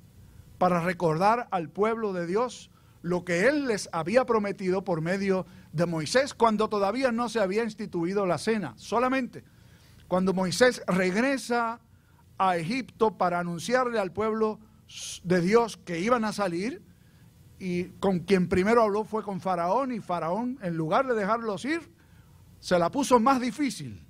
para 0.59 0.81
recordar 0.81 1.47
al 1.53 1.71
pueblo 1.71 2.13
de 2.13 2.27
Dios 2.27 2.71
lo 3.01 3.25
que 3.25 3.47
Él 3.47 3.67
les 3.67 3.89
había 3.93 4.27
prometido 4.27 4.83
por 4.83 5.01
medio 5.01 5.47
de 5.73 5.87
Moisés 5.87 6.35
cuando 6.35 6.69
todavía 6.69 7.13
no 7.13 7.29
se 7.29 7.39
había 7.39 7.63
instituido 7.63 8.27
la 8.27 8.37
cena. 8.37 8.75
Solamente 8.77 9.45
cuando 10.09 10.35
Moisés 10.35 10.83
regresa 10.89 11.81
a 12.37 12.57
Egipto 12.57 13.17
para 13.17 13.39
anunciarle 13.39 14.01
al 14.01 14.13
pueblo 14.13 14.59
de 15.23 15.41
Dios 15.41 15.77
que 15.77 16.01
iban 16.01 16.25
a 16.25 16.33
salir, 16.33 16.83
y 17.61 17.85
con 18.01 18.19
quien 18.19 18.49
primero 18.49 18.83
habló 18.83 19.05
fue 19.05 19.23
con 19.23 19.41
Faraón, 19.41 19.93
y 19.93 20.01
Faraón, 20.01 20.59
en 20.63 20.77
lugar 20.77 21.07
de 21.07 21.15
dejarlos 21.15 21.65
ir, 21.65 21.93
se 22.63 22.79
la 22.79 22.93
puso 22.93 23.19
más 23.19 23.41
difícil. 23.41 24.07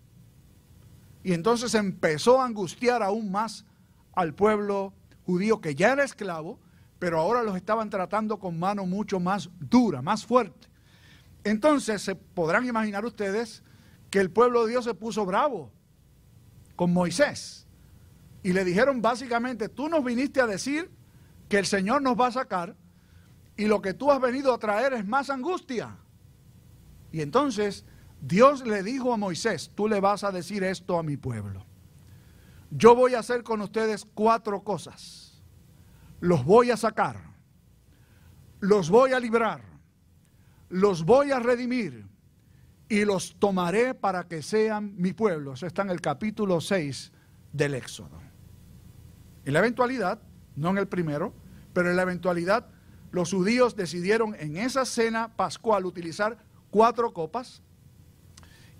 Y 1.25 1.33
entonces 1.33 1.75
empezó 1.75 2.39
a 2.39 2.45
angustiar 2.45 3.03
aún 3.03 3.33
más 3.33 3.65
al 4.13 4.35
pueblo 4.35 4.93
judío 5.25 5.63
que 5.63 5.75
ya 5.75 5.93
era 5.93 6.05
esclavo, 6.05 6.61
pero 6.99 7.19
ahora 7.19 7.43
los 7.43 7.57
estaban 7.57 7.89
tratando 7.89 8.39
con 8.39 8.59
mano 8.59 8.85
mucho 8.85 9.19
más 9.19 9.49
dura, 9.59 10.03
más 10.03 10.27
fuerte. 10.27 10.69
Entonces 11.45 12.03
se 12.03 12.15
podrán 12.15 12.67
imaginar 12.67 13.07
ustedes 13.07 13.63
que 14.11 14.21
el 14.21 14.31
pueblo 14.31 14.65
de 14.65 14.73
Dios 14.73 14.85
se 14.85 14.93
puso 14.93 15.25
bravo 15.25 15.73
con 16.77 16.93
Moisés. 16.93 17.67
Y 18.43 18.53
le 18.53 18.67
dijeron 18.67 19.01
básicamente, 19.01 19.71
tú 19.71 19.89
nos 19.89 20.05
viniste 20.05 20.43
a 20.43 20.47
decir 20.47 20.91
que 21.49 21.59
el 21.59 21.65
Señor 21.65 22.03
nos 22.03 22.21
va 22.21 22.27
a 22.27 22.33
sacar 22.33 22.77
y 23.57 23.65
lo 23.65 23.81
que 23.81 23.95
tú 23.95 24.13
has 24.13 24.21
venido 24.21 24.53
a 24.53 24.59
traer 24.59 24.93
es 24.93 25.07
más 25.07 25.31
angustia. 25.31 25.97
Y 27.13 27.23
entonces 27.23 27.87
Dios 28.23 28.65
le 28.65 28.85
dijo 28.85 29.13
a 29.13 29.17
Moisés, 29.17 29.73
tú 29.75 29.89
le 29.89 30.01
vas 30.01 30.23
a 30.23 30.31
decir 30.31 30.63
esto 30.63 30.97
a 30.97 31.03
mi 31.03 31.17
pueblo. 31.17 31.67
Yo 32.71 32.95
voy 32.95 33.15
a 33.15 33.19
hacer 33.19 33.43
con 33.43 33.61
ustedes 33.61 34.07
cuatro 34.15 34.63
cosas. 34.63 35.43
Los 36.21 36.45
voy 36.45 36.71
a 36.71 36.77
sacar, 36.77 37.21
los 38.61 38.91
voy 38.91 39.13
a 39.13 39.19
librar, 39.19 39.61
los 40.69 41.05
voy 41.05 41.33
a 41.33 41.41
redimir 41.41 42.07
y 42.89 43.05
los 43.05 43.35
tomaré 43.41 43.93
para 43.93 44.29
que 44.29 44.41
sean 44.41 44.95
mi 44.97 45.13
pueblo. 45.13 45.55
Eso 45.55 45.67
está 45.67 45.83
en 45.83 45.91
el 45.91 46.01
capítulo 46.01 46.61
6 46.61 47.11
del 47.53 47.75
Éxodo. 47.75 48.21
En 49.45 49.53
la 49.53 49.59
eventualidad, 49.59 50.23
no 50.55 50.71
en 50.71 50.79
el 50.79 50.87
primero, 50.87 51.35
pero 51.73 51.91
en 51.91 51.97
la 51.97 52.03
eventualidad 52.03 52.69
los 53.11 53.33
judíos 53.33 53.75
decidieron 53.75 54.37
en 54.37 54.57
esa 54.57 54.85
cena 54.85 55.35
pascual 55.35 55.87
utilizar 55.87 56.39
cuatro 56.71 57.13
copas 57.13 57.63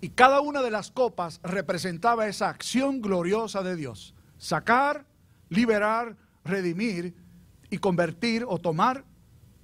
y 0.03 0.09
cada 0.09 0.41
una 0.41 0.61
de 0.61 0.69
las 0.69 0.91
copas 0.91 1.39
representaba 1.43 2.27
esa 2.27 2.49
acción 2.49 2.99
gloriosa 2.99 3.63
de 3.63 3.77
Dios. 3.77 4.13
Sacar, 4.37 5.05
liberar, 5.47 6.17
redimir 6.43 7.15
y 7.69 7.77
convertir 7.77 8.43
o 8.45 8.57
tomar 8.57 9.05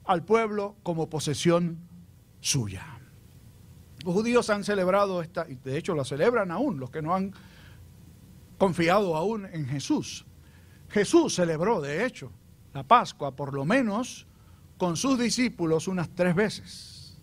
al 0.05 0.23
pueblo 0.23 0.77
como 0.81 1.09
posesión 1.09 1.77
suya. 2.39 2.85
Los 4.05 4.13
judíos 4.13 4.49
han 4.49 4.63
celebrado 4.63 5.21
esta, 5.21 5.45
y 5.45 5.55
de 5.55 5.77
hecho 5.77 5.93
la 5.93 6.05
celebran 6.05 6.51
aún, 6.51 6.79
los 6.79 6.89
que 6.89 7.01
no 7.01 7.13
han 7.13 7.33
confiado 8.57 9.17
aún 9.17 9.45
en 9.45 9.67
Jesús. 9.67 10.25
Jesús 10.87 11.35
celebró, 11.35 11.81
de 11.81 12.05
hecho, 12.05 12.31
la 12.73 12.83
Pascua 12.83 13.35
por 13.35 13.53
lo 13.53 13.65
menos 13.65 14.25
con 14.77 14.95
sus 14.95 15.19
discípulos 15.19 15.89
unas 15.89 16.07
tres 16.15 16.33
veces. 16.33 17.17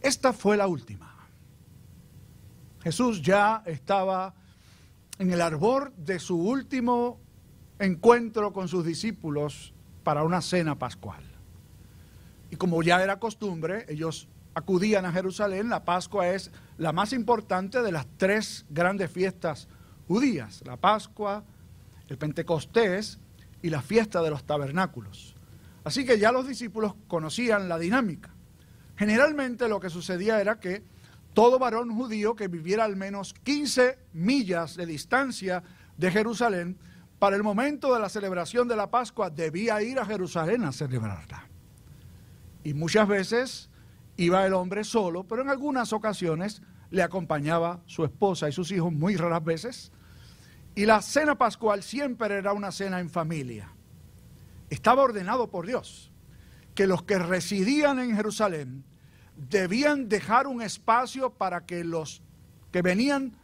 Esta 0.00 0.32
fue 0.32 0.56
la 0.56 0.68
última. 0.68 1.09
Jesús 2.82 3.22
ya 3.22 3.62
estaba 3.66 4.34
en 5.18 5.30
el 5.30 5.40
arbor 5.40 5.92
de 5.96 6.18
su 6.18 6.36
último 6.36 7.20
encuentro 7.78 8.52
con 8.52 8.68
sus 8.68 8.84
discípulos 8.84 9.74
para 10.02 10.24
una 10.24 10.40
cena 10.40 10.78
pascual. 10.78 11.22
Y 12.50 12.56
como 12.56 12.82
ya 12.82 13.02
era 13.02 13.18
costumbre, 13.18 13.84
ellos 13.88 14.28
acudían 14.54 15.04
a 15.04 15.12
Jerusalén. 15.12 15.68
La 15.68 15.84
Pascua 15.84 16.28
es 16.28 16.50
la 16.78 16.92
más 16.92 17.12
importante 17.12 17.82
de 17.82 17.92
las 17.92 18.06
tres 18.16 18.64
grandes 18.70 19.10
fiestas 19.10 19.68
judías. 20.08 20.62
La 20.64 20.76
Pascua, 20.76 21.44
el 22.08 22.18
Pentecostés 22.18 23.18
y 23.62 23.70
la 23.70 23.82
fiesta 23.82 24.22
de 24.22 24.30
los 24.30 24.44
tabernáculos. 24.44 25.34
Así 25.84 26.04
que 26.04 26.18
ya 26.18 26.32
los 26.32 26.48
discípulos 26.48 26.94
conocían 27.08 27.68
la 27.68 27.78
dinámica. 27.78 28.30
Generalmente 28.96 29.68
lo 29.68 29.80
que 29.80 29.90
sucedía 29.90 30.40
era 30.40 30.60
que 30.60 30.82
todo 31.34 31.58
varón 31.58 31.94
judío 31.94 32.34
que 32.34 32.48
viviera 32.48 32.84
al 32.84 32.96
menos 32.96 33.34
15 33.44 33.98
millas 34.12 34.76
de 34.76 34.86
distancia 34.86 35.62
de 35.96 36.10
Jerusalén, 36.10 36.78
para 37.18 37.36
el 37.36 37.42
momento 37.42 37.92
de 37.92 38.00
la 38.00 38.08
celebración 38.08 38.66
de 38.66 38.76
la 38.76 38.90
Pascua 38.90 39.30
debía 39.30 39.82
ir 39.82 39.98
a 39.98 40.06
Jerusalén 40.06 40.64
a 40.64 40.72
celebrarla. 40.72 41.46
Y 42.64 42.74
muchas 42.74 43.06
veces 43.06 43.70
iba 44.16 44.46
el 44.46 44.54
hombre 44.54 44.84
solo, 44.84 45.24
pero 45.24 45.42
en 45.42 45.50
algunas 45.50 45.92
ocasiones 45.92 46.62
le 46.90 47.02
acompañaba 47.02 47.80
su 47.86 48.04
esposa 48.04 48.48
y 48.48 48.52
sus 48.52 48.72
hijos, 48.72 48.92
muy 48.92 49.16
raras 49.16 49.44
veces. 49.44 49.92
Y 50.74 50.86
la 50.86 51.02
cena 51.02 51.36
pascual 51.36 51.82
siempre 51.82 52.34
era 52.36 52.52
una 52.52 52.72
cena 52.72 53.00
en 53.00 53.10
familia 53.10 53.70
estaba 54.70 55.02
ordenado 55.02 55.50
por 55.50 55.66
Dios 55.66 56.10
que 56.74 56.86
los 56.86 57.02
que 57.02 57.18
residían 57.18 57.98
en 57.98 58.14
Jerusalén 58.14 58.84
debían 59.48 60.08
dejar 60.08 60.46
un 60.46 60.60
espacio 60.60 61.30
para 61.30 61.64
que 61.64 61.84
los 61.84 62.22
que 62.70 62.82
venían 62.82 63.36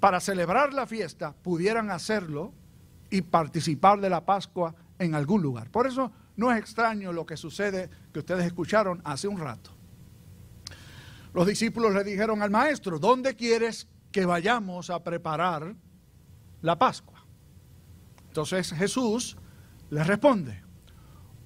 para 0.00 0.20
celebrar 0.20 0.72
la 0.72 0.86
fiesta 0.86 1.34
pudieran 1.42 1.90
hacerlo 1.90 2.52
y 3.10 3.22
participar 3.22 4.00
de 4.00 4.08
la 4.08 4.24
Pascua 4.24 4.74
en 4.98 5.14
algún 5.14 5.42
lugar. 5.42 5.70
Por 5.70 5.86
eso 5.86 6.10
no 6.36 6.50
es 6.50 6.58
extraño 6.58 7.12
lo 7.12 7.26
que 7.26 7.36
sucede 7.36 7.90
que 8.12 8.20
ustedes 8.20 8.46
escucharon 8.46 9.02
hace 9.04 9.28
un 9.28 9.38
rato. 9.38 9.70
Los 11.34 11.46
discípulos 11.46 11.92
le 11.92 12.02
dijeron 12.02 12.42
al 12.42 12.50
maestro, 12.50 12.98
¿dónde 12.98 13.36
quieres 13.36 13.88
que 14.10 14.24
vayamos 14.24 14.90
a 14.90 15.04
preparar 15.04 15.76
la 16.62 16.78
Pascua? 16.78 17.24
Entonces 18.28 18.72
Jesús 18.72 19.36
les 19.90 20.06
responde, 20.06 20.62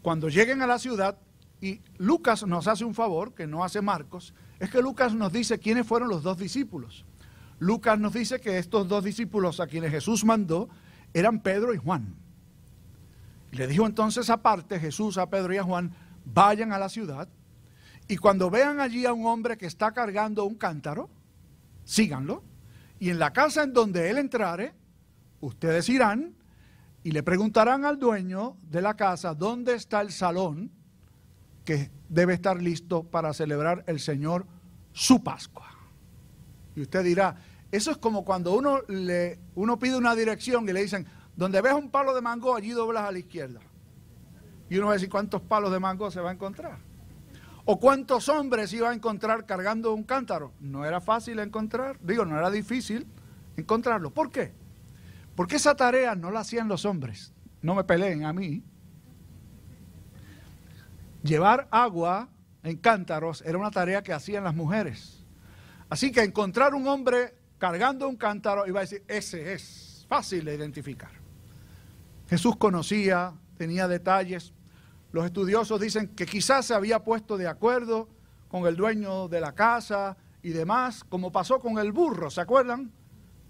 cuando 0.00 0.28
lleguen 0.28 0.62
a 0.62 0.66
la 0.66 0.78
ciudad, 0.78 1.18
y 1.64 1.80
Lucas 1.96 2.46
nos 2.46 2.68
hace 2.68 2.84
un 2.84 2.94
favor, 2.94 3.32
que 3.32 3.46
no 3.46 3.64
hace 3.64 3.80
Marcos, 3.80 4.34
es 4.60 4.68
que 4.68 4.82
Lucas 4.82 5.14
nos 5.14 5.32
dice 5.32 5.58
quiénes 5.58 5.86
fueron 5.86 6.10
los 6.10 6.22
dos 6.22 6.36
discípulos. 6.36 7.06
Lucas 7.58 7.98
nos 7.98 8.12
dice 8.12 8.38
que 8.38 8.58
estos 8.58 8.86
dos 8.86 9.02
discípulos 9.02 9.60
a 9.60 9.66
quienes 9.66 9.90
Jesús 9.90 10.26
mandó 10.26 10.68
eran 11.14 11.40
Pedro 11.40 11.72
y 11.72 11.78
Juan. 11.78 12.16
Y 13.50 13.56
le 13.56 13.66
dijo 13.66 13.86
entonces 13.86 14.28
aparte 14.28 14.78
Jesús 14.78 15.16
a 15.16 15.30
Pedro 15.30 15.54
y 15.54 15.56
a 15.56 15.64
Juan, 15.64 15.94
vayan 16.26 16.70
a 16.72 16.78
la 16.78 16.90
ciudad 16.90 17.30
y 18.08 18.18
cuando 18.18 18.50
vean 18.50 18.78
allí 18.78 19.06
a 19.06 19.14
un 19.14 19.24
hombre 19.24 19.56
que 19.56 19.64
está 19.64 19.92
cargando 19.92 20.44
un 20.44 20.56
cántaro, 20.56 21.08
síganlo. 21.84 22.44
Y 22.98 23.08
en 23.08 23.18
la 23.18 23.32
casa 23.32 23.62
en 23.62 23.72
donde 23.72 24.10
él 24.10 24.18
entrare, 24.18 24.74
ustedes 25.40 25.88
irán 25.88 26.34
y 27.02 27.12
le 27.12 27.22
preguntarán 27.22 27.86
al 27.86 27.98
dueño 27.98 28.58
de 28.68 28.82
la 28.82 28.94
casa 28.94 29.34
dónde 29.34 29.74
está 29.74 30.02
el 30.02 30.12
salón 30.12 30.83
que 31.64 31.90
debe 32.08 32.34
estar 32.34 32.60
listo 32.60 33.04
para 33.04 33.32
celebrar 33.32 33.84
el 33.86 34.00
Señor 34.00 34.46
su 34.92 35.22
Pascua. 35.22 35.68
Y 36.76 36.82
usted 36.82 37.04
dirá, 37.04 37.36
eso 37.72 37.90
es 37.90 37.96
como 37.96 38.24
cuando 38.24 38.54
uno, 38.54 38.82
le, 38.88 39.38
uno 39.54 39.78
pide 39.78 39.96
una 39.96 40.14
dirección 40.14 40.68
y 40.68 40.72
le 40.72 40.82
dicen, 40.82 41.06
donde 41.36 41.60
ves 41.60 41.72
un 41.72 41.90
palo 41.90 42.14
de 42.14 42.20
mango, 42.20 42.54
allí 42.54 42.70
doblas 42.70 43.08
a 43.08 43.12
la 43.12 43.18
izquierda. 43.18 43.60
Y 44.70 44.76
uno 44.76 44.86
va 44.86 44.92
a 44.92 44.94
decir, 44.94 45.10
¿cuántos 45.10 45.42
palos 45.42 45.72
de 45.72 45.80
mango 45.80 46.10
se 46.10 46.20
va 46.20 46.30
a 46.30 46.32
encontrar? 46.32 46.78
¿O 47.64 47.80
cuántos 47.80 48.28
hombres 48.28 48.72
iba 48.72 48.90
a 48.90 48.94
encontrar 48.94 49.46
cargando 49.46 49.94
un 49.94 50.04
cántaro? 50.04 50.52
No 50.60 50.84
era 50.84 51.00
fácil 51.00 51.38
encontrar, 51.38 51.98
digo, 52.00 52.24
no 52.24 52.36
era 52.38 52.50
difícil 52.50 53.06
encontrarlo. 53.56 54.12
¿Por 54.12 54.30
qué? 54.30 54.52
Porque 55.34 55.56
esa 55.56 55.74
tarea 55.74 56.14
no 56.14 56.30
la 56.30 56.40
hacían 56.40 56.68
los 56.68 56.84
hombres. 56.84 57.32
No 57.62 57.74
me 57.74 57.84
peleen 57.84 58.24
a 58.24 58.32
mí. 58.32 58.62
Llevar 61.24 61.66
agua 61.72 62.28
en 62.62 62.76
cántaros 62.76 63.42
era 63.42 63.58
una 63.58 63.72
tarea 63.72 64.04
que 64.04 64.12
hacían 64.12 64.44
las 64.44 64.54
mujeres. 64.54 65.24
Así 65.88 66.12
que 66.12 66.22
encontrar 66.22 66.74
un 66.74 66.86
hombre 66.86 67.34
cargando 67.58 68.08
un 68.08 68.16
cántaro 68.16 68.68
iba 68.68 68.78
a 68.78 68.82
decir, 68.82 69.02
ese 69.08 69.54
es 69.54 70.06
fácil 70.08 70.44
de 70.44 70.54
identificar. 70.54 71.10
Jesús 72.28 72.56
conocía, 72.56 73.32
tenía 73.56 73.88
detalles. 73.88 74.52
Los 75.10 75.24
estudiosos 75.24 75.80
dicen 75.80 76.08
que 76.14 76.26
quizás 76.26 76.66
se 76.66 76.74
había 76.74 77.02
puesto 77.02 77.36
de 77.36 77.48
acuerdo 77.48 78.08
con 78.48 78.66
el 78.66 78.76
dueño 78.76 79.26
de 79.26 79.40
la 79.40 79.52
casa 79.52 80.16
y 80.42 80.50
demás, 80.50 81.02
como 81.02 81.32
pasó 81.32 81.58
con 81.58 81.78
el 81.78 81.90
burro, 81.90 82.30
¿se 82.30 82.40
acuerdan? 82.40 82.92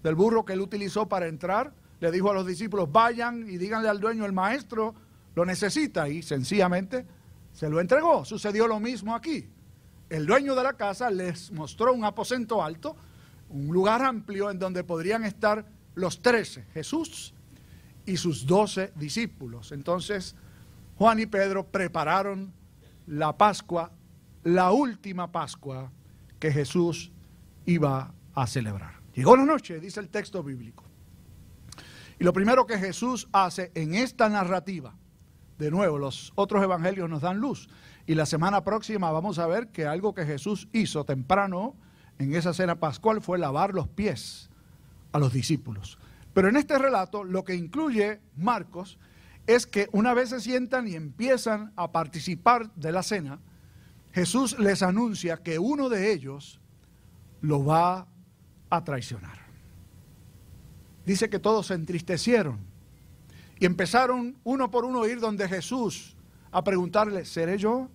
del 0.05 0.13
burro 0.13 0.45
que 0.45 0.53
él 0.53 0.61
utilizó 0.61 1.09
para 1.09 1.27
entrar. 1.27 1.73
Le 1.99 2.11
dijo 2.11 2.29
a 2.29 2.33
los 2.35 2.45
discípulos, 2.45 2.91
vayan 2.91 3.49
y 3.49 3.57
díganle 3.57 3.89
al 3.89 3.99
dueño, 3.99 4.23
el 4.25 4.33
maestro 4.33 4.93
lo 5.33 5.45
necesita. 5.45 6.07
Y 6.07 6.21
sencillamente 6.21 7.07
se 7.55 7.69
lo 7.69 7.79
entregó. 7.79 8.25
Sucedió 8.25 8.67
lo 8.67 8.79
mismo 8.79 9.15
aquí. 9.15 9.49
El 10.09 10.27
dueño 10.27 10.53
de 10.53 10.63
la 10.63 10.73
casa 10.73 11.09
les 11.09 11.51
mostró 11.51 11.93
un 11.93 12.03
aposento 12.03 12.61
alto, 12.61 12.95
un 13.49 13.67
lugar 13.73 14.03
amplio 14.03 14.51
en 14.51 14.59
donde 14.59 14.83
podrían 14.83 15.23
estar 15.23 15.65
los 15.95 16.21
trece, 16.21 16.65
Jesús 16.73 17.33
y 18.05 18.17
sus 18.17 18.45
doce 18.45 18.91
discípulos. 18.95 19.71
Entonces 19.71 20.35
Juan 20.97 21.19
y 21.19 21.25
Pedro 21.25 21.65
prepararon 21.65 22.53
la 23.07 23.35
Pascua, 23.37 23.91
la 24.43 24.71
última 24.71 25.31
Pascua 25.31 25.91
que 26.39 26.51
Jesús 26.51 27.11
iba 27.65 28.13
a 28.35 28.47
celebrar. 28.47 28.99
Llegó 29.13 29.37
la 29.37 29.45
noche, 29.45 29.79
dice 29.79 30.01
el 30.01 30.09
texto 30.09 30.43
bíblico. 30.43 30.83
Y 32.19 32.25
lo 32.25 32.33
primero 32.33 32.65
que 32.65 32.77
Jesús 32.77 33.27
hace 33.31 33.71
en 33.75 33.95
esta 33.95 34.27
narrativa, 34.29 34.93
de 35.57 35.71
nuevo, 35.71 35.97
los 35.97 36.33
otros 36.35 36.63
evangelios 36.63 37.09
nos 37.09 37.21
dan 37.21 37.39
luz. 37.39 37.69
Y 38.05 38.15
la 38.15 38.25
semana 38.25 38.63
próxima 38.63 39.11
vamos 39.11 39.39
a 39.39 39.47
ver 39.47 39.69
que 39.69 39.85
algo 39.85 40.13
que 40.13 40.25
Jesús 40.25 40.67
hizo 40.73 41.05
temprano 41.05 41.75
en 42.19 42.35
esa 42.35 42.53
cena 42.53 42.79
pascual 42.79 43.21
fue 43.21 43.37
lavar 43.37 43.73
los 43.73 43.87
pies 43.87 44.49
a 45.11 45.19
los 45.19 45.33
discípulos. 45.33 45.97
Pero 46.33 46.49
en 46.49 46.57
este 46.57 46.77
relato 46.77 47.23
lo 47.23 47.43
que 47.43 47.55
incluye 47.55 48.19
Marcos 48.35 48.99
es 49.47 49.65
que 49.65 49.87
una 49.91 50.13
vez 50.13 50.29
se 50.29 50.41
sientan 50.41 50.87
y 50.87 50.95
empiezan 50.95 51.71
a 51.75 51.91
participar 51.91 52.73
de 52.75 52.91
la 52.91 53.03
cena, 53.03 53.39
Jesús 54.11 54.57
les 54.59 54.81
anuncia 54.81 55.37
que 55.37 55.59
uno 55.59 55.89
de 55.89 56.11
ellos 56.11 56.59
lo 57.41 57.63
va 57.63 58.07
a 58.69 58.83
traicionar. 58.83 59.39
Dice 61.05 61.29
que 61.29 61.39
todos 61.39 61.67
se 61.67 61.75
entristecieron 61.75 62.74
y 63.59 63.65
empezaron 63.65 64.37
uno 64.43 64.69
por 64.69 64.85
uno 64.85 65.03
a 65.03 65.07
ir 65.07 65.19
donde 65.19 65.47
Jesús 65.47 66.15
a 66.51 66.63
preguntarle, 66.63 67.25
¿seré 67.25 67.57
yo? 67.57 67.89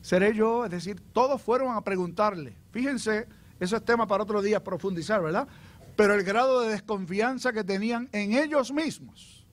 ¿Seré 0.00 0.34
yo? 0.34 0.64
Es 0.64 0.70
decir, 0.70 1.00
todos 1.12 1.40
fueron 1.40 1.76
a 1.76 1.80
preguntarle. 1.82 2.56
Fíjense, 2.72 3.28
eso 3.60 3.76
es 3.76 3.84
tema 3.84 4.06
para 4.06 4.24
otro 4.24 4.42
día 4.42 4.62
profundizar, 4.62 5.22
¿verdad? 5.22 5.46
Pero 5.96 6.14
el 6.14 6.24
grado 6.24 6.60
de 6.62 6.70
desconfianza 6.70 7.52
que 7.52 7.62
tenían 7.62 8.08
en 8.12 8.32
ellos 8.32 8.72
mismos. 8.72 9.46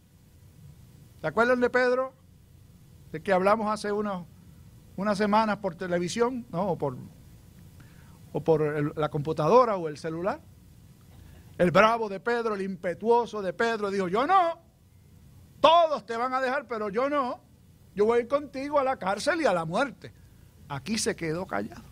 ¿Se 1.22 1.28
acuerdan 1.28 1.60
de 1.60 1.70
Pedro? 1.70 2.14
De 3.12 3.22
que 3.22 3.34
hablamos 3.34 3.72
hace 3.72 3.92
unos, 3.92 4.26
unas 4.96 5.18
semanas 5.18 5.58
por 5.58 5.76
televisión, 5.76 6.46
¿no? 6.52 6.70
O 6.70 6.78
por, 6.78 6.98
o 8.32 8.44
por 8.44 8.98
la 8.98 9.10
computadora 9.10 9.76
o 9.76 9.88
el 9.88 9.98
celular. 9.98 10.42
El 11.60 11.72
bravo 11.72 12.08
de 12.08 12.22
Pedro, 12.22 12.56
el 12.56 12.62
impetuoso 12.62 13.42
de 13.42 13.52
Pedro, 13.52 13.92
dijo, 13.92 14.08
yo 14.08 14.26
no, 14.26 14.62
todos 15.60 16.06
te 16.06 16.16
van 16.16 16.34
a 16.34 16.40
dejar, 16.40 16.66
pero 16.68 16.88
yo 16.88 17.10
no, 17.10 17.42
yo 17.94 18.06
voy 18.06 18.28
contigo 18.28 18.80
a 18.80 18.84
la 18.86 18.96
cárcel 18.96 19.42
y 19.42 19.46
a 19.46 19.52
la 19.52 19.66
muerte. 19.66 20.14
Aquí 20.70 20.98
se 20.98 21.18
quedó 21.18 21.46
callado. 21.46 21.84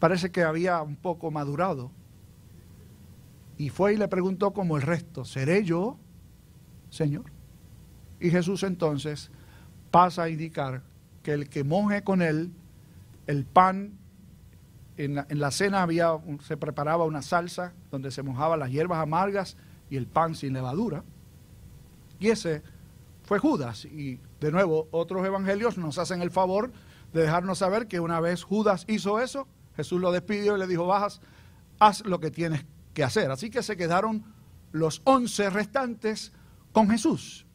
Parece 0.00 0.32
que 0.32 0.42
había 0.42 0.82
un 0.82 0.96
poco 0.96 1.30
madurado. 1.30 1.92
Y 3.56 3.68
fue 3.68 3.94
y 3.94 3.96
le 3.96 4.08
preguntó 4.08 4.52
como 4.52 4.76
el 4.76 4.82
resto, 4.82 5.24
¿seré 5.24 5.62
yo, 5.62 5.96
Señor? 6.88 7.26
Y 8.18 8.30
Jesús 8.30 8.64
entonces 8.64 9.30
pasa 9.92 10.24
a 10.24 10.28
indicar 10.28 10.82
que 11.22 11.34
el 11.34 11.48
que 11.48 11.62
moje 11.62 12.02
con 12.02 12.20
él 12.20 12.50
el 13.28 13.44
pan 13.44 13.96
en 15.04 15.40
la, 15.40 15.50
cena 15.50 15.82
había, 15.82 16.10
se 16.46 16.56
preparaba 16.56 17.04
una 17.04 17.22
salsa 17.22 17.72
donde 17.90 18.10
se 18.10 18.22
mojaban 18.22 18.60
las 18.60 18.70
hierbas 18.70 18.98
amargas 18.98 19.56
y 19.88 19.96
el 19.96 20.06
pan 20.06 20.34
sin 20.34 20.52
levadura. 20.52 21.04
Y 22.18 22.28
ese 22.28 22.62
fue 23.22 23.38
Judas. 23.38 23.84
Y 23.86 24.20
de 24.40 24.52
nuevo, 24.52 24.88
otros 24.90 25.24
evangelios 25.24 25.78
nos 25.78 25.98
hacen 25.98 26.22
el 26.22 26.30
favor 26.30 26.72
de 27.12 27.22
dejarnos 27.22 27.58
saber 27.58 27.88
que 27.88 28.00
una 28.00 28.20
vez 28.20 28.42
Judas 28.42 28.84
hizo 28.88 29.20
eso, 29.20 29.48
Jesús 29.76 30.00
lo 30.00 30.12
despidió 30.12 30.56
y 30.56 30.60
le 30.60 30.66
dijo, 30.66 30.86
bajas, 30.86 31.20
haz 31.78 32.04
lo 32.04 32.20
que 32.20 32.30
tienes 32.30 32.64
que 32.92 33.02
hacer. 33.02 33.30
Así 33.30 33.50
que 33.50 33.62
se 33.62 33.76
quedaron 33.76 34.24
los 34.72 35.00
once 35.04 35.48
restantes 35.50 36.32
con 36.72 36.90
Jesús. 36.90 37.46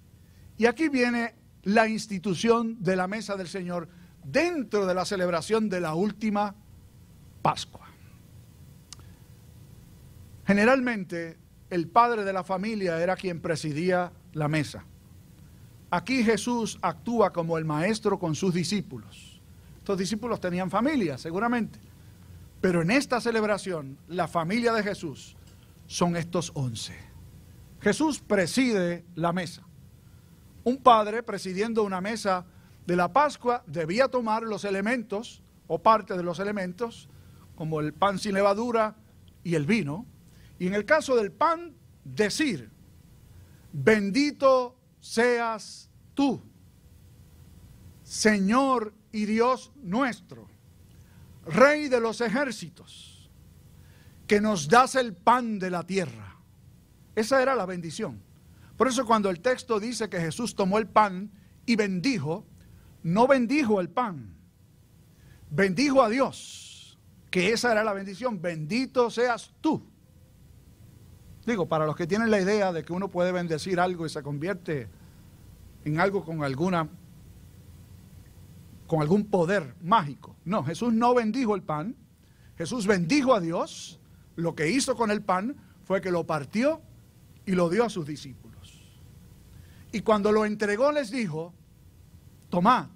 Y 0.57 0.65
aquí 0.65 0.89
viene 0.89 1.35
la 1.63 1.87
institución 1.87 2.81
de 2.81 2.95
la 2.95 3.07
mesa 3.07 3.35
del 3.35 3.47
Señor 3.47 3.87
dentro 4.23 4.85
de 4.85 4.93
la 4.93 5.05
celebración 5.05 5.69
de 5.69 5.81
la 5.81 5.93
última 5.93 6.55
Pascua. 7.45 7.87
Generalmente 10.47 11.37
el 11.69 11.87
padre 11.87 12.23
de 12.23 12.33
la 12.33 12.43
familia 12.43 12.99
era 12.99 13.15
quien 13.15 13.39
presidía 13.39 14.11
la 14.33 14.47
mesa. 14.47 14.83
Aquí 15.91 16.23
Jesús 16.23 16.79
actúa 16.81 17.31
como 17.31 17.59
el 17.59 17.65
maestro 17.65 18.17
con 18.17 18.33
sus 18.33 18.51
discípulos. 18.51 19.39
Estos 19.77 19.95
discípulos 19.95 20.41
tenían 20.41 20.71
familia, 20.71 21.19
seguramente. 21.19 21.77
Pero 22.61 22.81
en 22.81 22.89
esta 22.89 23.21
celebración, 23.21 23.99
la 24.07 24.27
familia 24.27 24.73
de 24.73 24.81
Jesús 24.81 25.37
son 25.85 26.15
estos 26.15 26.51
once. 26.55 26.97
Jesús 27.79 28.21
preside 28.21 29.05
la 29.13 29.33
mesa. 29.33 29.61
Un 30.63 30.77
padre 30.77 31.21
presidiendo 31.21 31.83
una 31.83 32.01
mesa 32.01 32.43
de 32.87 32.95
la 32.95 33.13
Pascua 33.13 33.63
debía 33.67 34.07
tomar 34.07 34.41
los 34.41 34.65
elementos 34.65 35.43
o 35.67 35.77
parte 35.77 36.17
de 36.17 36.23
los 36.23 36.39
elementos 36.39 37.07
como 37.55 37.79
el 37.79 37.93
pan 37.93 38.19
sin 38.19 38.33
levadura 38.33 38.95
y 39.43 39.55
el 39.55 39.65
vino. 39.65 40.05
Y 40.59 40.67
en 40.67 40.73
el 40.73 40.85
caso 40.85 41.15
del 41.15 41.31
pan, 41.31 41.73
decir, 42.03 42.69
bendito 43.71 44.77
seas 44.99 45.89
tú, 46.13 46.41
Señor 48.03 48.93
y 49.11 49.25
Dios 49.25 49.71
nuestro, 49.81 50.47
Rey 51.45 51.89
de 51.89 51.99
los 51.99 52.21
ejércitos, 52.21 53.29
que 54.27 54.41
nos 54.41 54.67
das 54.67 54.95
el 54.95 55.13
pan 55.13 55.59
de 55.59 55.69
la 55.69 55.83
tierra. 55.83 56.37
Esa 57.15 57.41
era 57.41 57.55
la 57.55 57.65
bendición. 57.65 58.21
Por 58.77 58.87
eso 58.87 59.05
cuando 59.05 59.29
el 59.29 59.39
texto 59.39 59.79
dice 59.79 60.09
que 60.09 60.19
Jesús 60.19 60.55
tomó 60.55 60.79
el 60.79 60.87
pan 60.87 61.31
y 61.65 61.75
bendijo, 61.75 62.45
no 63.03 63.27
bendijo 63.27 63.79
el 63.79 63.89
pan, 63.89 64.35
bendijo 65.49 66.01
a 66.01 66.09
Dios 66.09 66.64
que 67.35 67.51
esa 67.51 67.73
era 67.73 67.83
la 67.83 67.91
bendición, 67.91 68.41
bendito 68.41 69.09
seas 69.11 69.51
tú. 69.59 69.85
Digo, 71.45 71.67
para 71.67 71.85
los 71.85 71.93
que 71.97 72.07
tienen 72.07 72.31
la 72.31 72.39
idea 72.39 72.71
de 72.71 72.85
que 72.85 72.93
uno 72.93 73.09
puede 73.09 73.33
bendecir 73.33 73.77
algo 73.81 74.05
y 74.05 74.09
se 74.09 74.23
convierte 74.23 74.87
en 75.83 75.99
algo 75.99 76.23
con 76.23 76.45
alguna 76.45 76.87
con 78.87 79.01
algún 79.01 79.25
poder 79.25 79.75
mágico. 79.81 80.37
No, 80.45 80.63
Jesús 80.63 80.93
no 80.93 81.13
bendijo 81.13 81.55
el 81.55 81.61
pan. 81.61 81.97
Jesús 82.57 82.87
bendijo 82.87 83.33
a 83.33 83.41
Dios. 83.41 83.99
Lo 84.37 84.55
que 84.55 84.69
hizo 84.69 84.95
con 84.95 85.11
el 85.11 85.21
pan 85.21 85.57
fue 85.83 85.99
que 85.99 86.11
lo 86.11 86.25
partió 86.25 86.81
y 87.45 87.51
lo 87.51 87.67
dio 87.67 87.83
a 87.83 87.89
sus 87.89 88.07
discípulos. 88.07 88.81
Y 89.91 89.99
cuando 89.99 90.31
lo 90.31 90.45
entregó 90.45 90.93
les 90.93 91.11
dijo, 91.11 91.53
tomad, 92.47 92.87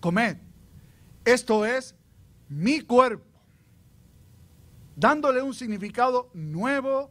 comed. 0.00 0.36
Esto 1.24 1.64
es 1.64 1.96
mi 2.54 2.82
cuerpo, 2.82 3.26
dándole 4.94 5.42
un 5.42 5.54
significado 5.54 6.30
nuevo 6.34 7.10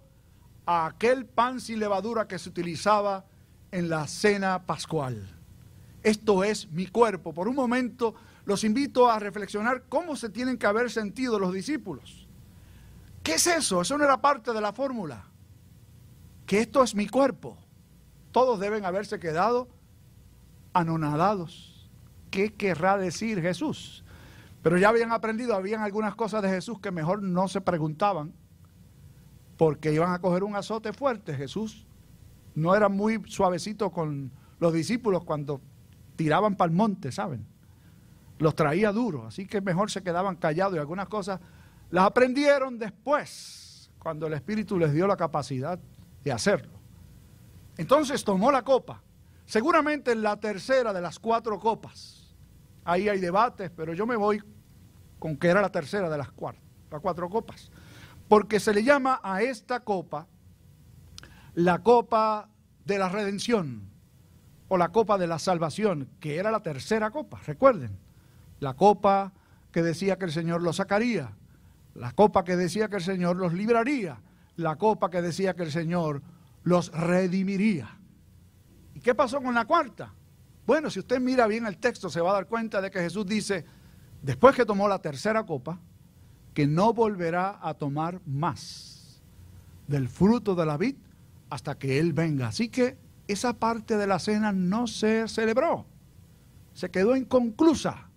a 0.66 0.86
aquel 0.86 1.26
pan 1.26 1.60
sin 1.60 1.80
levadura 1.80 2.30
que 2.30 2.40
se 2.40 2.48
utilizaba 2.48 3.26
en 3.70 3.90
la 3.90 4.08
cena 4.08 4.66
pascual. 4.66 5.38
Esto 6.02 6.46
es 6.46 6.72
mi 6.72 6.88
cuerpo. 6.88 7.34
Por 7.34 7.50
un 7.50 7.56
momento 7.56 8.16
los 8.46 8.64
invito 8.64 9.10
a 9.12 9.20
reflexionar 9.20 9.84
cómo 9.90 10.16
se 10.16 10.30
tienen 10.30 10.58
que 10.58 10.66
haber 10.66 10.90
sentido 10.90 11.38
los 11.40 11.52
discípulos. 11.52 12.26
¿Qué 13.22 13.34
es 13.34 13.46
eso? 13.46 13.82
Eso 13.82 13.98
no 13.98 14.06
era 14.06 14.22
parte 14.22 14.54
de 14.54 14.62
la 14.62 14.72
fórmula. 14.72 15.26
Que 16.46 16.60
esto 16.60 16.84
es 16.84 16.96
mi 16.96 17.10
cuerpo. 17.10 17.58
Todos 18.32 18.62
deben 18.62 18.86
haberse 18.86 19.20
quedado 19.20 19.68
anonadados. 20.72 21.90
¿Qué 22.32 22.54
querrá 22.54 22.98
decir 22.98 23.42
Jesús? 23.42 24.03
Pero 24.64 24.78
ya 24.78 24.90
habían 24.90 25.12
aprendido, 25.12 25.54
habían 25.54 25.82
algunas 25.82 26.16
cosas 26.16 26.42
de 26.42 26.50
Jesús 26.50 26.80
que 26.80 26.90
mejor 26.90 27.22
no 27.22 27.48
se 27.50 27.62
preguntaban, 27.62 28.34
porque 29.58 29.94
iban 29.94 30.14
a 30.14 30.20
coger 30.20 30.44
un 30.44 30.56
azote 30.56 30.94
fuerte. 30.94 31.36
Jesús 31.36 31.86
no 32.56 32.74
era 32.74 32.88
muy 32.88 33.22
suavecito 33.28 33.92
con 33.92 34.32
los 34.60 34.74
discípulos 34.74 35.26
cuando 35.26 35.62
tiraban 36.16 36.56
para 36.56 36.72
el 36.72 36.78
monte, 36.78 37.12
¿saben? 37.12 37.46
Los 38.40 38.56
traía 38.56 38.94
duros, 38.94 39.26
así 39.26 39.46
que 39.46 39.60
mejor 39.60 39.92
se 39.92 40.02
quedaban 40.02 40.38
callados 40.38 40.76
y 40.76 40.80
algunas 40.80 41.08
cosas 41.10 41.42
las 41.92 42.06
aprendieron 42.06 42.80
después, 42.80 43.92
cuando 44.00 44.28
el 44.28 44.34
Espíritu 44.34 44.80
les 44.80 44.94
dio 44.94 45.08
la 45.08 45.18
capacidad 45.18 45.78
de 46.24 46.32
hacerlo. 46.32 46.80
Entonces 47.78 48.24
tomó 48.24 48.52
la 48.52 48.64
copa, 48.64 49.04
seguramente 49.46 50.14
en 50.14 50.22
la 50.24 50.40
tercera 50.40 50.94
de 50.94 51.02
las 51.02 51.20
cuatro 51.20 51.60
copas. 51.60 52.23
Ahí 52.86 53.10
hay 53.10 53.20
debates, 53.20 53.72
pero 53.76 53.94
yo 53.94 54.06
me 54.06 54.16
voy 54.16 54.42
con 55.20 55.38
que 55.38 55.48
era 55.48 55.62
la 55.62 55.72
tercera 55.72 56.10
de 56.10 56.18
las 56.18 56.32
cuatro, 56.32 56.62
las 56.92 57.02
cuatro 57.02 57.30
copas. 57.30 57.72
porque 58.28 58.60
se 58.60 58.74
le 58.74 58.84
llama 58.84 59.20
a 59.22 59.42
esta 59.42 59.82
copa 59.82 60.28
la 61.56 61.84
copa 61.84 62.50
de 62.86 62.98
la 62.98 63.10
redención 63.10 63.90
o 64.70 64.78
la 64.78 64.90
copa 64.90 65.18
de 65.18 65.28
la 65.28 65.38
salvación, 65.38 66.10
que 66.20 66.38
era 66.38 66.50
la 66.50 66.62
tercera 66.62 67.12
copa, 67.12 67.40
recuerden, 67.46 68.00
la 68.60 68.74
copa 68.74 69.34
que 69.72 69.84
decía 69.84 70.18
que 70.18 70.26
el 70.26 70.32
Señor 70.32 70.62
los 70.62 70.78
sacaría, 70.78 71.36
la 71.94 72.12
copa 72.14 72.44
que 72.44 72.56
decía 72.56 72.88
que 72.88 72.96
el 72.96 73.04
Señor 73.04 73.38
los 73.38 73.54
libraría, 73.54 74.20
la 74.56 74.78
copa 74.78 75.10
que 75.10 75.22
decía 75.22 75.54
que 75.56 75.64
el 75.64 75.72
Señor 75.72 76.22
los 76.64 76.92
redimiría. 76.92 77.98
¿Y 78.96 79.00
qué 79.00 79.14
pasó 79.14 79.42
con 79.42 79.54
la 79.54 79.66
cuarta? 79.66 80.14
Bueno, 80.66 80.90
si 80.90 81.00
usted 81.00 81.20
mira 81.20 81.46
bien 81.48 81.66
el 81.66 81.78
texto, 81.78 82.10
se 82.10 82.22
va 82.22 82.32
a 82.32 82.34
dar 82.34 82.48
cuenta 82.48 82.82
de 82.82 82.90
que 82.90 83.00
Jesús 83.00 83.26
dice, 83.26 83.66
después 84.22 84.56
que 84.56 84.66
tomó 84.66 84.88
la 84.88 85.00
tercera 85.00 85.46
copa, 85.46 85.80
que 86.54 86.68
no 86.68 86.94
volverá 86.94 87.60
a 87.62 87.74
tomar 87.74 88.22
más 88.26 89.22
del 89.88 90.08
fruto 90.08 90.56
de 90.56 90.66
la 90.66 90.78
vid 90.78 90.96
hasta 91.50 91.78
que 91.78 92.00
Él 92.00 92.14
venga. 92.14 92.48
Así 92.48 92.70
que 92.70 92.98
esa 93.28 93.54
parte 93.54 93.98
de 93.98 94.08
la 94.08 94.20
cena 94.20 94.52
no 94.52 94.88
se 94.88 95.28
celebró, 95.28 95.86
se 96.74 96.90
quedó 96.90 97.16
inconclusa. 97.16 98.10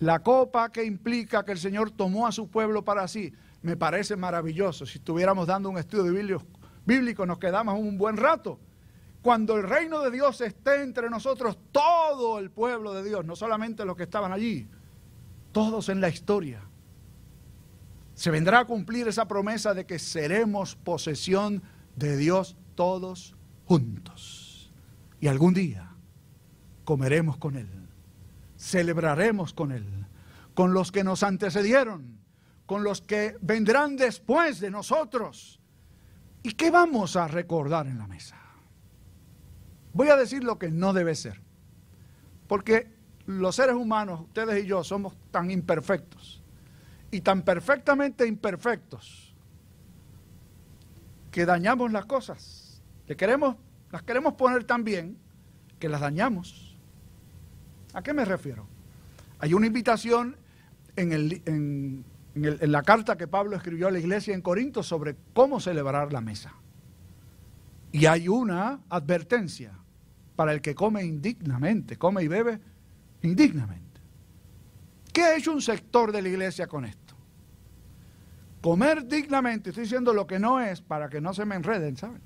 La 0.00 0.22
copa 0.22 0.70
que 0.70 0.84
implica 0.84 1.44
que 1.44 1.52
el 1.52 1.58
Señor 1.58 1.90
tomó 1.90 2.26
a 2.26 2.32
su 2.32 2.48
pueblo 2.48 2.84
para 2.84 3.06
sí, 3.06 3.32
me 3.62 3.76
parece 3.76 4.16
maravilloso. 4.16 4.84
Si 4.84 4.98
estuviéramos 4.98 5.46
dando 5.46 5.70
un 5.70 5.78
estudio 5.78 6.12
bíblico, 6.84 7.26
nos 7.26 7.38
quedamos 7.38 7.78
un 7.78 7.96
buen 7.96 8.16
rato. 8.16 8.58
Cuando 9.24 9.56
el 9.56 9.62
reino 9.62 10.02
de 10.02 10.10
Dios 10.10 10.42
esté 10.42 10.82
entre 10.82 11.08
nosotros, 11.08 11.56
todo 11.72 12.38
el 12.38 12.50
pueblo 12.50 12.92
de 12.92 13.02
Dios, 13.02 13.24
no 13.24 13.34
solamente 13.34 13.86
los 13.86 13.96
que 13.96 14.02
estaban 14.02 14.32
allí, 14.32 14.68
todos 15.50 15.88
en 15.88 16.02
la 16.02 16.10
historia, 16.10 16.60
se 18.12 18.30
vendrá 18.30 18.58
a 18.58 18.64
cumplir 18.66 19.08
esa 19.08 19.26
promesa 19.26 19.72
de 19.72 19.86
que 19.86 19.98
seremos 19.98 20.76
posesión 20.76 21.62
de 21.96 22.18
Dios 22.18 22.54
todos 22.74 23.34
juntos. 23.64 24.70
Y 25.22 25.28
algún 25.28 25.54
día 25.54 25.90
comeremos 26.84 27.38
con 27.38 27.56
Él, 27.56 27.70
celebraremos 28.58 29.54
con 29.54 29.72
Él, 29.72 29.86
con 30.52 30.74
los 30.74 30.92
que 30.92 31.02
nos 31.02 31.22
antecedieron, 31.22 32.18
con 32.66 32.84
los 32.84 33.00
que 33.00 33.38
vendrán 33.40 33.96
después 33.96 34.60
de 34.60 34.70
nosotros. 34.70 35.60
¿Y 36.42 36.52
qué 36.52 36.70
vamos 36.70 37.16
a 37.16 37.26
recordar 37.26 37.86
en 37.86 37.96
la 37.96 38.06
mesa? 38.06 38.43
Voy 39.94 40.08
a 40.08 40.16
decir 40.16 40.42
lo 40.42 40.58
que 40.58 40.70
no 40.70 40.92
debe 40.92 41.14
ser, 41.14 41.40
porque 42.48 42.88
los 43.26 43.54
seres 43.54 43.76
humanos, 43.76 44.22
ustedes 44.22 44.64
y 44.64 44.66
yo, 44.66 44.82
somos 44.82 45.14
tan 45.30 45.52
imperfectos 45.52 46.42
y 47.12 47.20
tan 47.20 47.42
perfectamente 47.42 48.26
imperfectos 48.26 49.32
que 51.30 51.46
dañamos 51.46 51.92
las 51.92 52.06
cosas, 52.06 52.82
que 53.06 53.16
queremos, 53.16 53.54
las 53.92 54.02
queremos 54.02 54.34
poner 54.34 54.64
tan 54.64 54.82
bien 54.82 55.16
que 55.78 55.88
las 55.88 56.00
dañamos. 56.00 56.76
¿A 57.92 58.02
qué 58.02 58.12
me 58.12 58.24
refiero? 58.24 58.66
Hay 59.38 59.54
una 59.54 59.68
invitación 59.68 60.36
en, 60.96 61.12
en 62.34 62.72
la 62.72 62.82
carta 62.82 63.16
que 63.16 63.28
Pablo 63.28 63.54
escribió 63.54 63.86
a 63.86 63.90
la 63.92 64.00
iglesia 64.00 64.34
en 64.34 64.42
Corinto 64.42 64.82
sobre 64.82 65.14
cómo 65.32 65.60
celebrar 65.60 66.12
la 66.12 66.20
mesa. 66.20 66.52
Y 67.92 68.06
hay 68.06 68.26
una 68.26 68.80
advertencia 68.88 69.78
para 70.36 70.52
el 70.52 70.60
que 70.60 70.74
come 70.74 71.04
indignamente, 71.04 71.96
come 71.96 72.22
y 72.22 72.28
bebe 72.28 72.60
indignamente. 73.22 74.00
¿Qué 75.12 75.22
ha 75.22 75.36
hecho 75.36 75.52
un 75.52 75.62
sector 75.62 76.10
de 76.12 76.22
la 76.22 76.28
iglesia 76.28 76.66
con 76.66 76.84
esto? 76.84 77.14
Comer 78.60 79.06
dignamente, 79.06 79.70
estoy 79.70 79.84
diciendo 79.84 80.12
lo 80.12 80.26
que 80.26 80.38
no 80.38 80.60
es, 80.60 80.80
para 80.80 81.08
que 81.08 81.20
no 81.20 81.34
se 81.34 81.44
me 81.44 81.54
enreden, 81.54 81.96
¿saben? 81.96 82.20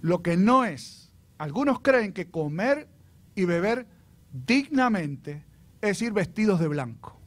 Lo 0.00 0.22
que 0.22 0.36
no 0.36 0.64
es. 0.64 1.12
Algunos 1.36 1.80
creen 1.80 2.12
que 2.12 2.30
comer 2.30 2.88
y 3.34 3.44
beber 3.44 3.86
dignamente 4.32 5.44
es 5.80 6.00
ir 6.00 6.12
vestidos 6.12 6.60
de 6.60 6.68
blanco. 6.68 7.20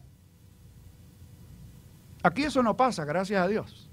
Aquí 2.24 2.44
eso 2.44 2.64
no 2.64 2.76
pasa, 2.76 3.06
gracias 3.06 3.44
a 3.44 3.48
Dios. 3.48 3.92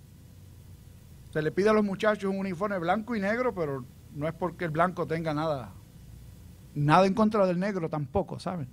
Se 1.33 1.43
le 1.43 1.53
pide 1.53 1.69
a 1.69 1.73
los 1.73 1.85
muchachos 1.85 2.31
un 2.31 2.39
uniforme 2.39 2.79
blanco 2.79 3.15
y 3.15 3.21
negro, 3.21 3.55
pero 3.55 3.85
no 4.15 4.29
es 4.29 4.35
porque 4.35 4.65
el 4.65 4.71
blanco 4.71 5.07
tenga 5.07 5.35
nada 5.35 5.75
Nada 6.75 7.07
en 7.07 7.15
contra 7.15 7.47
del 7.47 7.59
negro 7.59 7.89
tampoco, 7.89 8.39
¿saben? 8.39 8.69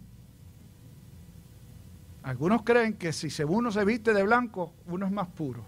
Algunos 2.24 2.64
creen 2.64 2.94
que 2.94 3.14
si 3.14 3.30
uno 3.44 3.72
se 3.72 3.84
viste 3.84 4.14
de 4.14 4.24
blanco, 4.24 4.74
uno 4.88 5.06
es 5.06 5.12
más 5.12 5.28
puro. 5.28 5.66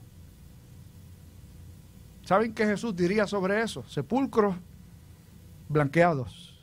¿Saben 2.24 2.54
qué 2.54 2.66
Jesús 2.66 2.96
diría 2.96 3.28
sobre 3.28 3.62
eso? 3.62 3.84
Sepulcros 3.88 4.56
blanqueados. 5.68 6.54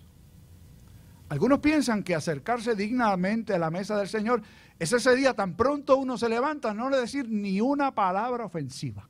Algunos 1.28 1.60
piensan 1.60 2.02
que 2.02 2.14
acercarse 2.14 2.74
dignamente 2.74 3.54
a 3.54 3.58
la 3.58 3.70
mesa 3.70 3.96
del 3.96 4.08
Señor 4.08 4.42
es 4.78 4.92
ese 4.92 5.14
día 5.14 5.34
tan 5.34 5.54
pronto 5.54 5.96
uno 5.96 6.16
se 6.16 6.28
levanta, 6.28 6.72
no 6.72 6.88
le 6.88 6.96
decir 6.96 7.28
ni 7.28 7.60
una 7.60 7.94
palabra 7.94 8.46
ofensiva. 8.46 9.08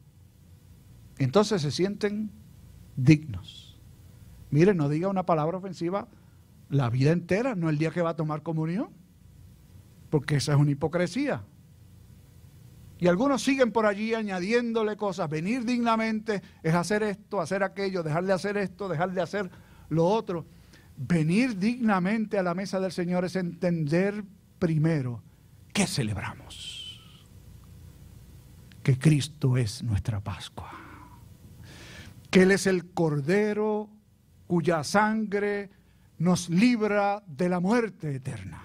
Entonces 1.19 1.63
se 1.63 1.71
sienten 1.71 2.31
dignos. 2.97 3.79
Miren, 4.51 4.77
no 4.77 4.89
diga 4.89 5.09
una 5.09 5.25
palabra 5.25 5.59
ofensiva 5.59 6.09
la 6.71 6.89
vida 6.89 7.11
entera, 7.11 7.55
no 7.55 7.69
el 7.69 7.79
día 7.79 7.91
que 7.91 8.01
va 8.01 8.11
a 8.11 8.17
tomar 8.17 8.43
comunión. 8.43 8.89
Porque 10.09 10.37
esa 10.37 10.53
es 10.53 10.59
una 10.59 10.71
hipocresía. 10.71 11.45
Y 12.99 13.09
algunos 13.09 13.43
siguen 13.43 13.73
por 13.73 13.87
allí 13.87 14.15
añadiéndole 14.15 14.97
cosas. 14.97 15.29
Venir 15.29 15.65
dignamente 15.65 16.43
es 16.63 16.75
hacer 16.75 17.03
esto, 17.03 17.41
hacer 17.41 17.63
aquello, 17.63 18.03
dejar 18.03 18.25
de 18.25 18.33
hacer 18.33 18.57
esto, 18.57 18.89
dejar 18.89 19.13
de 19.13 19.23
hacer 19.23 19.51
lo 19.89 20.07
otro. 20.07 20.47
Venir 20.97 21.59
dignamente 21.59 22.39
a 22.39 22.43
la 22.43 22.55
mesa 22.55 22.79
del 22.79 22.93
Señor 22.93 23.25
es 23.25 23.37
entender 23.37 24.23
primero 24.59 25.23
que 25.73 25.87
celebramos. 25.87 27.01
Que 28.83 28.99
Cristo 28.99 29.57
es 29.57 29.83
nuestra 29.83 30.21
Pascua. 30.21 30.71
Que 32.31 32.43
Él 32.43 32.51
es 32.51 32.67
el 32.67 32.91
Cordero 32.93 33.89
cuya 34.47 34.85
sangre 34.85 35.71
nos 36.21 36.51
libra 36.51 37.23
de 37.27 37.49
la 37.49 37.61
muerte 37.61 38.15
eterna, 38.15 38.63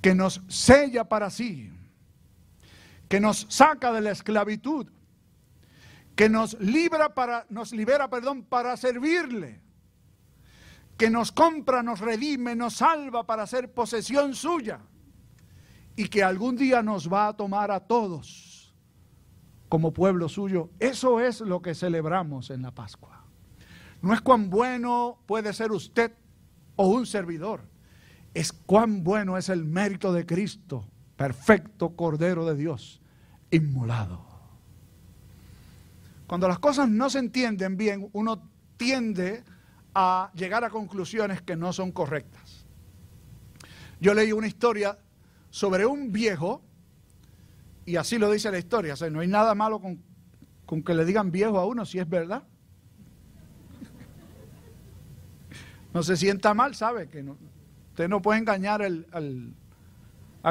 que 0.00 0.14
nos 0.14 0.40
sella 0.48 1.04
para 1.04 1.28
sí, 1.28 1.70
que 3.06 3.20
nos 3.20 3.46
saca 3.50 3.92
de 3.92 4.00
la 4.00 4.12
esclavitud, 4.12 4.86
que 6.16 6.30
nos 6.30 6.58
libra 6.58 7.14
para 7.14 7.46
nos 7.50 7.72
libera, 7.72 8.08
perdón, 8.08 8.44
para 8.44 8.78
servirle, 8.78 9.60
que 10.96 11.10
nos 11.10 11.32
compra, 11.32 11.82
nos 11.82 12.00
redime, 12.00 12.56
nos 12.56 12.76
salva 12.76 13.26
para 13.26 13.46
ser 13.46 13.72
posesión 13.72 14.34
suya. 14.34 14.80
Y 15.96 16.08
que 16.08 16.22
algún 16.22 16.56
día 16.56 16.80
nos 16.82 17.12
va 17.12 17.28
a 17.28 17.36
tomar 17.36 17.72
a 17.72 17.80
todos 17.80 18.72
como 19.68 19.92
pueblo 19.92 20.28
suyo. 20.28 20.70
Eso 20.78 21.20
es 21.20 21.40
lo 21.40 21.60
que 21.60 21.74
celebramos 21.74 22.50
en 22.50 22.62
la 22.62 22.70
Pascua. 22.70 23.27
No 24.02 24.14
es 24.14 24.20
cuán 24.20 24.50
bueno 24.50 25.18
puede 25.26 25.52
ser 25.52 25.72
usted 25.72 26.12
o 26.76 26.88
un 26.88 27.06
servidor. 27.06 27.62
Es 28.34 28.52
cuán 28.52 29.02
bueno 29.02 29.36
es 29.36 29.48
el 29.48 29.64
mérito 29.64 30.12
de 30.12 30.24
Cristo, 30.24 30.84
perfecto 31.16 31.96
Cordero 31.96 32.46
de 32.46 32.54
Dios, 32.54 33.00
inmolado. 33.50 34.24
Cuando 36.26 36.46
las 36.46 36.58
cosas 36.58 36.88
no 36.88 37.10
se 37.10 37.18
entienden 37.18 37.76
bien, 37.76 38.08
uno 38.12 38.42
tiende 38.76 39.42
a 39.94 40.30
llegar 40.34 40.62
a 40.62 40.70
conclusiones 40.70 41.42
que 41.42 41.56
no 41.56 41.72
son 41.72 41.90
correctas. 41.90 42.66
Yo 44.00 44.14
leí 44.14 44.30
una 44.30 44.46
historia 44.46 44.98
sobre 45.50 45.86
un 45.86 46.12
viejo, 46.12 46.62
y 47.84 47.96
así 47.96 48.18
lo 48.18 48.30
dice 48.30 48.50
la 48.50 48.58
historia, 48.58 48.94
o 48.94 48.96
sea, 48.96 49.10
no 49.10 49.20
hay 49.20 49.26
nada 49.26 49.54
malo 49.54 49.80
con, 49.80 50.00
con 50.66 50.82
que 50.82 50.94
le 50.94 51.04
digan 51.04 51.32
viejo 51.32 51.58
a 51.58 51.66
uno 51.66 51.84
si 51.84 51.98
es 51.98 52.08
verdad. 52.08 52.44
No 55.92 56.02
se 56.02 56.16
sienta 56.16 56.54
mal, 56.54 56.74
sabe 56.74 57.08
que 57.08 57.24
usted 57.90 58.08
no 58.08 58.20
puede 58.20 58.40
engañar 58.40 58.82
al, 58.82 59.54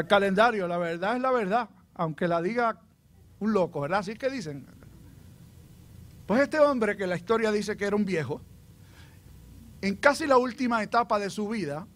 calendario, 0.08 0.68
la 0.68 0.78
verdad 0.78 1.16
es 1.16 1.22
la 1.22 1.32
verdad, 1.32 1.70
aunque 1.96 2.28
la 2.28 2.42
diga 2.42 2.80
un 3.40 3.54
loco, 3.54 3.82
¿verdad? 3.82 4.00
Así 4.00 4.16
que 4.16 4.30
dicen. 4.30 4.68
Pues 6.26 6.42
este 6.42 6.60
hombre 6.60 6.98
que 6.98 7.08
la 7.08 7.16
historia 7.16 7.52
dice 7.52 7.78
que 7.78 7.86
era 7.86 7.96
un 7.96 8.04
viejo, 8.04 8.42
en 9.82 9.96
casi 9.96 10.28
la 10.28 10.38
última 10.38 10.84
etapa 10.84 11.20
de 11.20 11.30
su 11.30 11.48
vida, 11.48 11.88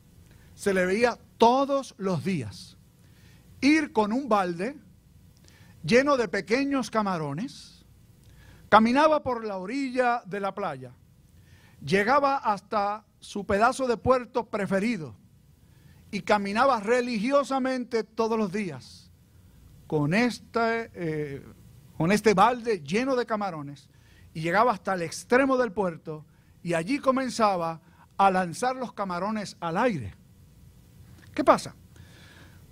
se 0.55 0.73
le 0.73 0.85
veía 0.85 1.17
todos 1.37 1.95
los 1.97 2.23
días 2.23 2.77
ir 3.59 3.91
con 3.91 4.11
un 4.13 4.29
balde 4.29 4.77
lleno 5.83 6.17
de 6.17 6.27
pequeños 6.27 6.89
camarones, 6.89 7.85
caminaba 8.69 9.21
por 9.23 9.45
la 9.45 9.57
orilla 9.57 10.21
de 10.25 10.39
la 10.39 10.53
playa, 10.53 10.93
llegaba 11.83 12.37
hasta 12.37 13.03
su 13.21 13.45
pedazo 13.45 13.87
de 13.87 13.95
puerto 13.95 14.47
preferido 14.47 15.15
y 16.09 16.21
caminaba 16.21 16.81
religiosamente 16.81 18.03
todos 18.03 18.37
los 18.37 18.51
días 18.51 19.09
con 19.87 20.13
este, 20.13 20.91
eh, 20.93 21.45
con 21.97 22.11
este 22.11 22.33
balde 22.33 22.81
lleno 22.81 23.15
de 23.15 23.25
camarones 23.25 23.87
y 24.33 24.41
llegaba 24.41 24.73
hasta 24.73 24.95
el 24.95 25.03
extremo 25.03 25.55
del 25.55 25.71
puerto 25.71 26.25
y 26.63 26.73
allí 26.73 26.99
comenzaba 26.99 27.79
a 28.17 28.31
lanzar 28.31 28.75
los 28.75 28.93
camarones 28.93 29.55
al 29.59 29.77
aire. 29.77 30.15
¿Qué 31.33 31.43
pasa? 31.43 31.75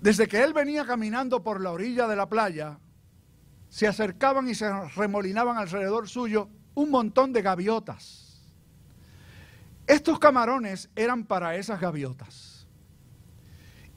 Desde 0.02 0.28
que 0.28 0.44
él 0.44 0.54
venía 0.54 0.86
caminando 0.86 1.44
por 1.44 1.62
la 1.62 1.72
orilla 1.72 2.08
de 2.08 2.16
la 2.16 2.28
playa, 2.28 2.80
se 3.70 3.88
acercaban 3.88 4.50
y 4.50 4.56
se 4.56 4.70
remolinaban 4.96 5.58
alrededor 5.58 6.10
suyo 6.10 6.50
un 6.74 6.90
montón 6.90 7.34
de 7.34 7.42
gaviotas. 7.42 8.29
Estos 9.90 10.20
camarones 10.20 10.88
eran 10.96 11.26
para 11.26 11.56
esas 11.56 11.82
gaviotas. 11.82 12.68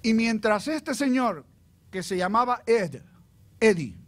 Y 0.00 0.14
mientras 0.14 0.66
este 0.66 0.94
señor, 0.94 1.44
que 1.90 2.02
se 2.02 2.16
llamaba 2.16 2.62
Ed, 2.64 3.02
Eddie, 3.60 3.98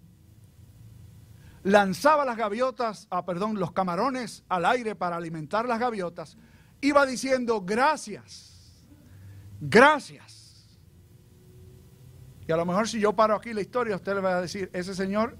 lanzaba 1.62 2.24
las 2.24 2.38
gaviotas, 2.38 3.06
ah, 3.10 3.26
perdón, 3.26 3.60
los 3.60 3.72
camarones 3.72 4.44
al 4.48 4.64
aire 4.64 4.94
para 4.94 5.16
alimentar 5.16 5.68
las 5.68 5.78
gaviotas, 5.78 6.38
iba 6.80 7.04
diciendo 7.04 7.60
gracias, 7.60 8.86
gracias. 9.60 10.78
Y 12.48 12.52
a 12.52 12.56
lo 12.56 12.64
mejor 12.64 12.88
si 12.88 12.98
yo 12.98 13.12
paro 13.12 13.36
aquí 13.36 13.52
la 13.52 13.60
historia, 13.60 13.96
usted 13.96 14.14
le 14.14 14.20
va 14.22 14.38
a 14.38 14.40
decir, 14.40 14.70
ese 14.72 14.94
señor 14.94 15.36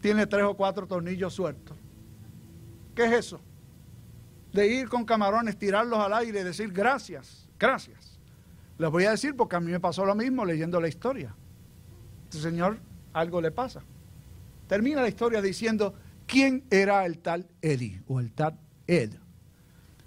tiene 0.00 0.26
tres 0.26 0.42
o 0.42 0.56
cuatro 0.56 0.88
tornillos 0.88 1.32
sueltos. 1.32 1.76
¿Qué 2.96 3.04
es 3.04 3.12
eso? 3.12 3.40
De 4.58 4.66
ir 4.66 4.88
con 4.88 5.04
camarones, 5.04 5.56
tirarlos 5.56 6.00
al 6.00 6.12
aire 6.14 6.40
y 6.40 6.42
decir 6.42 6.72
gracias, 6.72 7.48
gracias. 7.60 8.18
Les 8.76 8.90
voy 8.90 9.04
a 9.04 9.12
decir 9.12 9.36
porque 9.36 9.54
a 9.54 9.60
mí 9.60 9.70
me 9.70 9.78
pasó 9.78 10.04
lo 10.04 10.16
mismo 10.16 10.44
leyendo 10.44 10.80
la 10.80 10.88
historia. 10.88 11.32
Este 12.24 12.40
señor 12.40 12.80
algo 13.12 13.40
le 13.40 13.52
pasa. 13.52 13.84
Termina 14.66 15.00
la 15.00 15.06
historia 15.06 15.40
diciendo 15.40 15.94
quién 16.26 16.64
era 16.70 17.06
el 17.06 17.20
tal 17.20 17.46
Eddie 17.62 18.02
o 18.08 18.18
el 18.18 18.32
tal 18.32 18.58
Ed. 18.88 19.12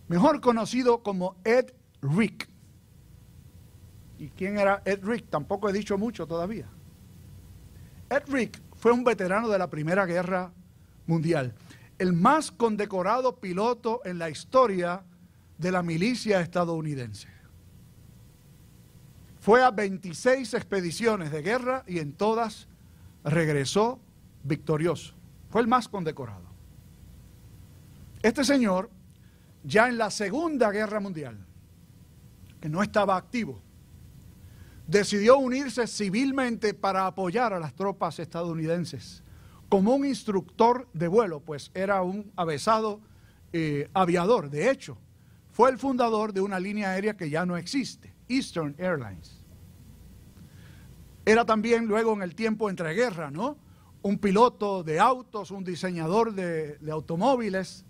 Mejor 0.09 0.41
conocido 0.41 1.01
como 1.01 1.37
Ed 1.45 1.67
Rick. 2.01 2.49
¿Y 4.17 4.31
quién 4.31 4.59
era 4.59 4.81
Ed 4.83 4.99
Rick? 5.01 5.29
Tampoco 5.29 5.69
he 5.69 5.71
dicho 5.71 5.97
mucho 5.97 6.27
todavía. 6.27 6.67
Ed 8.09 8.23
Rick 8.27 8.61
fue 8.75 8.91
un 8.91 9.05
veterano 9.05 9.47
de 9.47 9.57
la 9.57 9.69
Primera 9.69 10.05
Guerra 10.05 10.51
Mundial, 11.07 11.53
el 12.01 12.13
más 12.13 12.49
condecorado 12.49 13.35
piloto 13.35 14.01
en 14.05 14.17
la 14.17 14.27
historia 14.27 15.03
de 15.59 15.71
la 15.71 15.83
milicia 15.83 16.41
estadounidense. 16.41 17.27
Fue 19.39 19.61
a 19.61 19.69
26 19.69 20.55
expediciones 20.55 21.31
de 21.31 21.43
guerra 21.43 21.83
y 21.85 21.99
en 21.99 22.13
todas 22.13 22.67
regresó 23.23 23.99
victorioso. 24.43 25.13
Fue 25.51 25.61
el 25.61 25.67
más 25.67 25.87
condecorado. 25.87 26.45
Este 28.23 28.43
señor, 28.43 28.89
ya 29.63 29.87
en 29.87 29.99
la 29.99 30.09
Segunda 30.09 30.71
Guerra 30.71 30.99
Mundial, 30.99 31.37
que 32.59 32.67
no 32.67 32.81
estaba 32.81 33.15
activo, 33.15 33.61
decidió 34.87 35.37
unirse 35.37 35.85
civilmente 35.85 36.73
para 36.73 37.05
apoyar 37.05 37.53
a 37.53 37.59
las 37.59 37.75
tropas 37.75 38.17
estadounidenses 38.17 39.21
como 39.71 39.95
un 39.95 40.05
instructor 40.05 40.89
de 40.91 41.07
vuelo, 41.07 41.39
pues 41.39 41.71
era 41.73 42.01
un 42.01 42.29
avesado 42.35 42.99
eh, 43.53 43.89
aviador. 43.93 44.49
De 44.49 44.69
hecho, 44.69 44.97
fue 45.53 45.69
el 45.69 45.77
fundador 45.77 46.33
de 46.33 46.41
una 46.41 46.59
línea 46.59 46.89
aérea 46.89 47.15
que 47.15 47.29
ya 47.29 47.45
no 47.45 47.55
existe, 47.55 48.13
Eastern 48.27 48.75
Airlines. 48.77 49.39
Era 51.25 51.45
también 51.45 51.85
luego 51.85 52.11
en 52.11 52.21
el 52.21 52.35
tiempo 52.35 52.69
entre 52.69 52.93
guerras, 52.93 53.31
¿no? 53.31 53.55
un 54.01 54.17
piloto 54.17 54.83
de 54.83 54.99
autos, 54.99 55.51
un 55.51 55.63
diseñador 55.63 56.33
de, 56.33 56.77
automóviles. 56.91 57.85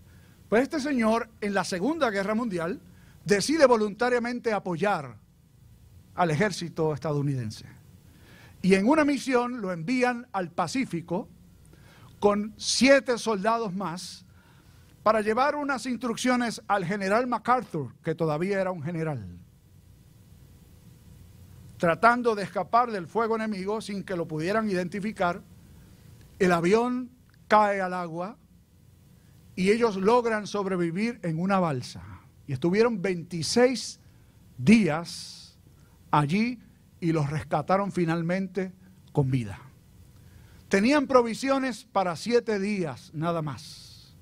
Pues 0.50 0.62
este 0.62 0.80
señor 0.80 1.32
en 1.42 1.56
la 1.56 1.64
Segunda 1.64 2.12
Guerra 2.12 2.36
Mundial 2.36 2.80
decide 3.26 3.66
voluntariamente 3.66 4.54
apoyar 4.54 5.18
al 6.14 6.30
ejército 6.30 6.94
estadounidense. 6.94 7.66
Y 8.62 8.76
en 8.76 8.88
una 8.88 9.04
misión 9.04 9.62
lo 9.62 9.72
envían 9.72 10.28
al 10.32 10.52
Pacífico 10.52 11.28
con 12.22 12.54
siete 12.56 13.18
soldados 13.18 13.74
más 13.74 14.24
para 15.02 15.22
llevar 15.22 15.56
unas 15.56 15.88
instrucciones 15.88 16.62
al 16.68 16.86
general 16.86 17.26
MacArthur, 17.26 17.96
que 18.04 18.14
todavía 18.14 18.62
era 18.62 18.70
un 18.70 18.84
general, 18.84 19.40
tratando 21.78 22.36
de 22.36 22.44
escapar 22.44 22.92
del 22.92 23.08
fuego 23.08 23.36
enemigo 23.36 23.82
sin 23.82 24.04
que 24.04 24.16
lo 24.16 24.28
pudieran 24.28 24.70
identificar 24.70 25.42
el 26.38 26.52
avión 26.52 27.10
cae 27.48 27.82
al 27.82 27.96
agua 27.96 28.38
y 29.56 29.72
ellos 29.72 29.96
logran 29.96 30.46
sobrevivir 30.46 31.20
en 31.24 31.40
una 31.40 31.60
balsa. 31.60 32.04
Y 32.46 32.54
estuvieron 32.54 33.02
26 33.02 34.00
días 34.60 35.58
allí 36.12 36.60
y 37.00 37.14
los 37.14 37.32
rescataron 37.32 37.92
finalmente 37.92 38.74
con 39.12 39.32
vida. 39.32 39.71
Tenían 40.72 41.06
provisiones 41.06 41.84
para 41.84 42.16
siete 42.16 42.58
días 42.58 43.12
nada 43.14 43.42
más. 43.42 44.16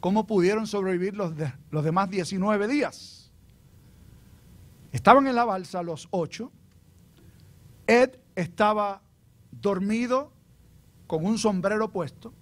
¿Cómo 0.00 0.26
pudieron 0.26 0.66
sobrevivir 0.66 1.16
los, 1.16 1.34
los 1.70 1.84
demás 1.84 2.10
19 2.10 2.66
días? 2.66 3.30
Estaban 4.90 5.28
en 5.28 5.36
la 5.36 5.44
balsa 5.44 5.84
los 5.84 6.08
ocho. 6.10 6.50
Ed 7.86 8.18
estaba 8.34 9.02
dormido 9.52 10.32
con 11.06 11.24
un 11.24 11.38
sombrero 11.38 11.92
puesto 11.92 12.34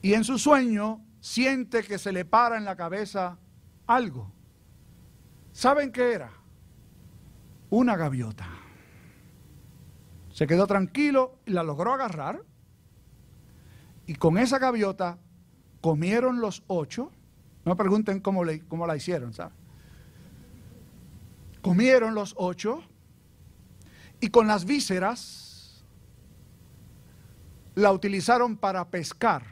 y 0.00 0.14
en 0.14 0.22
su 0.22 0.38
sueño 0.38 1.04
siente 1.18 1.82
que 1.82 1.98
se 1.98 2.12
le 2.12 2.24
para 2.24 2.56
en 2.56 2.66
la 2.66 2.76
cabeza 2.76 3.36
algo. 3.88 4.30
¿Saben 5.52 5.90
qué 5.90 6.12
era? 6.12 6.30
Una 7.68 7.96
gaviota. 7.96 8.49
Se 10.40 10.46
quedó 10.46 10.66
tranquilo 10.66 11.38
y 11.44 11.50
la 11.50 11.62
logró 11.62 11.92
agarrar. 11.92 12.42
Y 14.06 14.14
con 14.14 14.38
esa 14.38 14.58
gaviota 14.58 15.18
comieron 15.82 16.40
los 16.40 16.62
ocho. 16.66 17.12
No 17.66 17.72
me 17.72 17.76
pregunten 17.76 18.20
cómo, 18.20 18.40
cómo 18.66 18.86
la 18.86 18.96
hicieron, 18.96 19.34
¿sabes? 19.34 19.52
Comieron 21.60 22.14
los 22.14 22.32
ocho 22.38 22.82
y 24.18 24.28
con 24.28 24.46
las 24.46 24.64
vísceras 24.64 25.84
la 27.74 27.92
utilizaron 27.92 28.56
para 28.56 28.88
pescar 28.88 29.42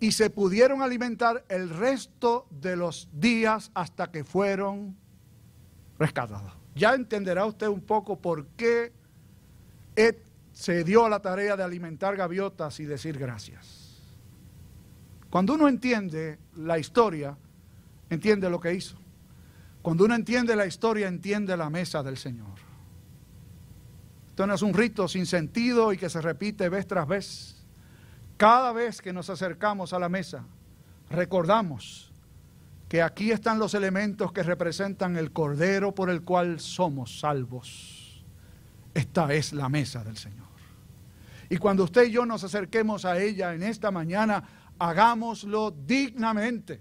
y 0.00 0.10
se 0.10 0.30
pudieron 0.30 0.82
alimentar 0.82 1.44
el 1.48 1.70
resto 1.70 2.48
de 2.50 2.74
los 2.74 3.08
días 3.12 3.70
hasta 3.74 4.10
que 4.10 4.24
fueron 4.24 4.96
rescatados. 5.96 6.54
Ya 6.74 6.92
entenderá 6.94 7.46
usted 7.46 7.68
un 7.68 7.82
poco 7.82 8.20
por 8.20 8.48
qué 8.56 8.98
Ed 10.00 10.16
se 10.52 10.84
dio 10.84 11.04
a 11.04 11.08
la 11.08 11.20
tarea 11.20 11.56
de 11.56 11.62
alimentar 11.62 12.16
gaviotas 12.16 12.80
y 12.80 12.84
decir 12.84 13.18
gracias. 13.18 13.80
Cuando 15.30 15.54
uno 15.54 15.68
entiende 15.68 16.38
la 16.56 16.78
historia, 16.78 17.36
entiende 18.08 18.50
lo 18.50 18.60
que 18.60 18.74
hizo. 18.74 18.96
Cuando 19.82 20.04
uno 20.04 20.14
entiende 20.14 20.56
la 20.56 20.66
historia, 20.66 21.08
entiende 21.08 21.56
la 21.56 21.70
mesa 21.70 22.02
del 22.02 22.16
Señor. 22.16 22.58
Esto 24.28 24.46
no 24.46 24.54
es 24.54 24.62
un 24.62 24.74
rito 24.74 25.06
sin 25.06 25.26
sentido 25.26 25.92
y 25.92 25.98
que 25.98 26.10
se 26.10 26.20
repite 26.20 26.68
vez 26.68 26.86
tras 26.86 27.06
vez. 27.06 27.64
Cada 28.36 28.72
vez 28.72 29.00
que 29.00 29.12
nos 29.12 29.30
acercamos 29.30 29.92
a 29.92 29.98
la 29.98 30.08
mesa, 30.08 30.44
recordamos 31.10 32.10
que 32.88 33.02
aquí 33.02 33.30
están 33.30 33.58
los 33.58 33.74
elementos 33.74 34.32
que 34.32 34.42
representan 34.42 35.16
el 35.16 35.30
cordero 35.30 35.94
por 35.94 36.10
el 36.10 36.22
cual 36.22 36.58
somos 36.58 37.20
salvos. 37.20 37.99
Esta 38.94 39.32
es 39.32 39.52
la 39.52 39.68
mesa 39.68 40.02
del 40.04 40.16
Señor. 40.16 40.48
Y 41.48 41.56
cuando 41.56 41.84
usted 41.84 42.04
y 42.04 42.12
yo 42.12 42.24
nos 42.24 42.44
acerquemos 42.44 43.04
a 43.04 43.18
ella 43.18 43.54
en 43.54 43.62
esta 43.62 43.90
mañana, 43.90 44.42
hagámoslo 44.78 45.72
dignamente, 45.72 46.80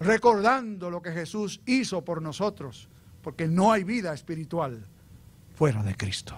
recordando 0.00 0.90
lo 0.90 1.00
que 1.00 1.12
Jesús 1.12 1.60
hizo 1.66 2.04
por 2.04 2.20
nosotros, 2.20 2.88
porque 3.22 3.46
no 3.46 3.70
hay 3.70 3.84
vida 3.84 4.12
espiritual 4.12 4.84
fuera 5.54 5.82
de 5.82 5.94
Cristo. 5.94 6.34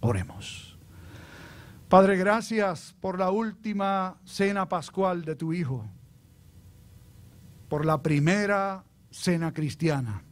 Oremos. 0.00 0.76
Padre, 1.88 2.16
gracias 2.16 2.96
por 3.00 3.18
la 3.18 3.30
última 3.30 4.18
cena 4.24 4.68
pascual 4.68 5.24
de 5.24 5.36
tu 5.36 5.52
Hijo, 5.52 5.86
por 7.68 7.86
la 7.86 8.02
primera 8.02 8.84
cena 9.10 9.54
cristiana, 9.54 10.24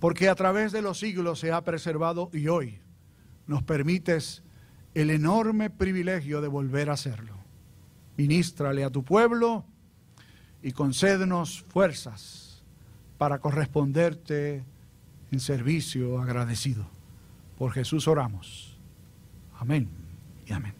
porque 0.00 0.28
a 0.28 0.34
través 0.34 0.72
de 0.72 0.82
los 0.82 0.98
siglos 0.98 1.38
se 1.38 1.52
ha 1.52 1.62
preservado 1.62 2.30
y 2.32 2.48
hoy 2.48 2.80
nos 3.46 3.62
permites 3.62 4.42
el 4.94 5.10
enorme 5.10 5.70
privilegio 5.70 6.40
de 6.40 6.48
volver 6.48 6.90
a 6.90 6.94
hacerlo. 6.94 7.34
Ministrale 8.16 8.82
a 8.82 8.90
tu 8.90 9.04
pueblo 9.04 9.64
y 10.62 10.72
concédenos 10.72 11.64
fuerzas 11.68 12.62
para 13.18 13.38
corresponderte 13.38 14.64
en 15.30 15.40
servicio 15.40 16.20
agradecido. 16.20 16.86
Por 17.58 17.72
Jesús 17.72 18.08
oramos. 18.08 18.78
Amén 19.58 19.88
y 20.46 20.52
amén. 20.52 20.79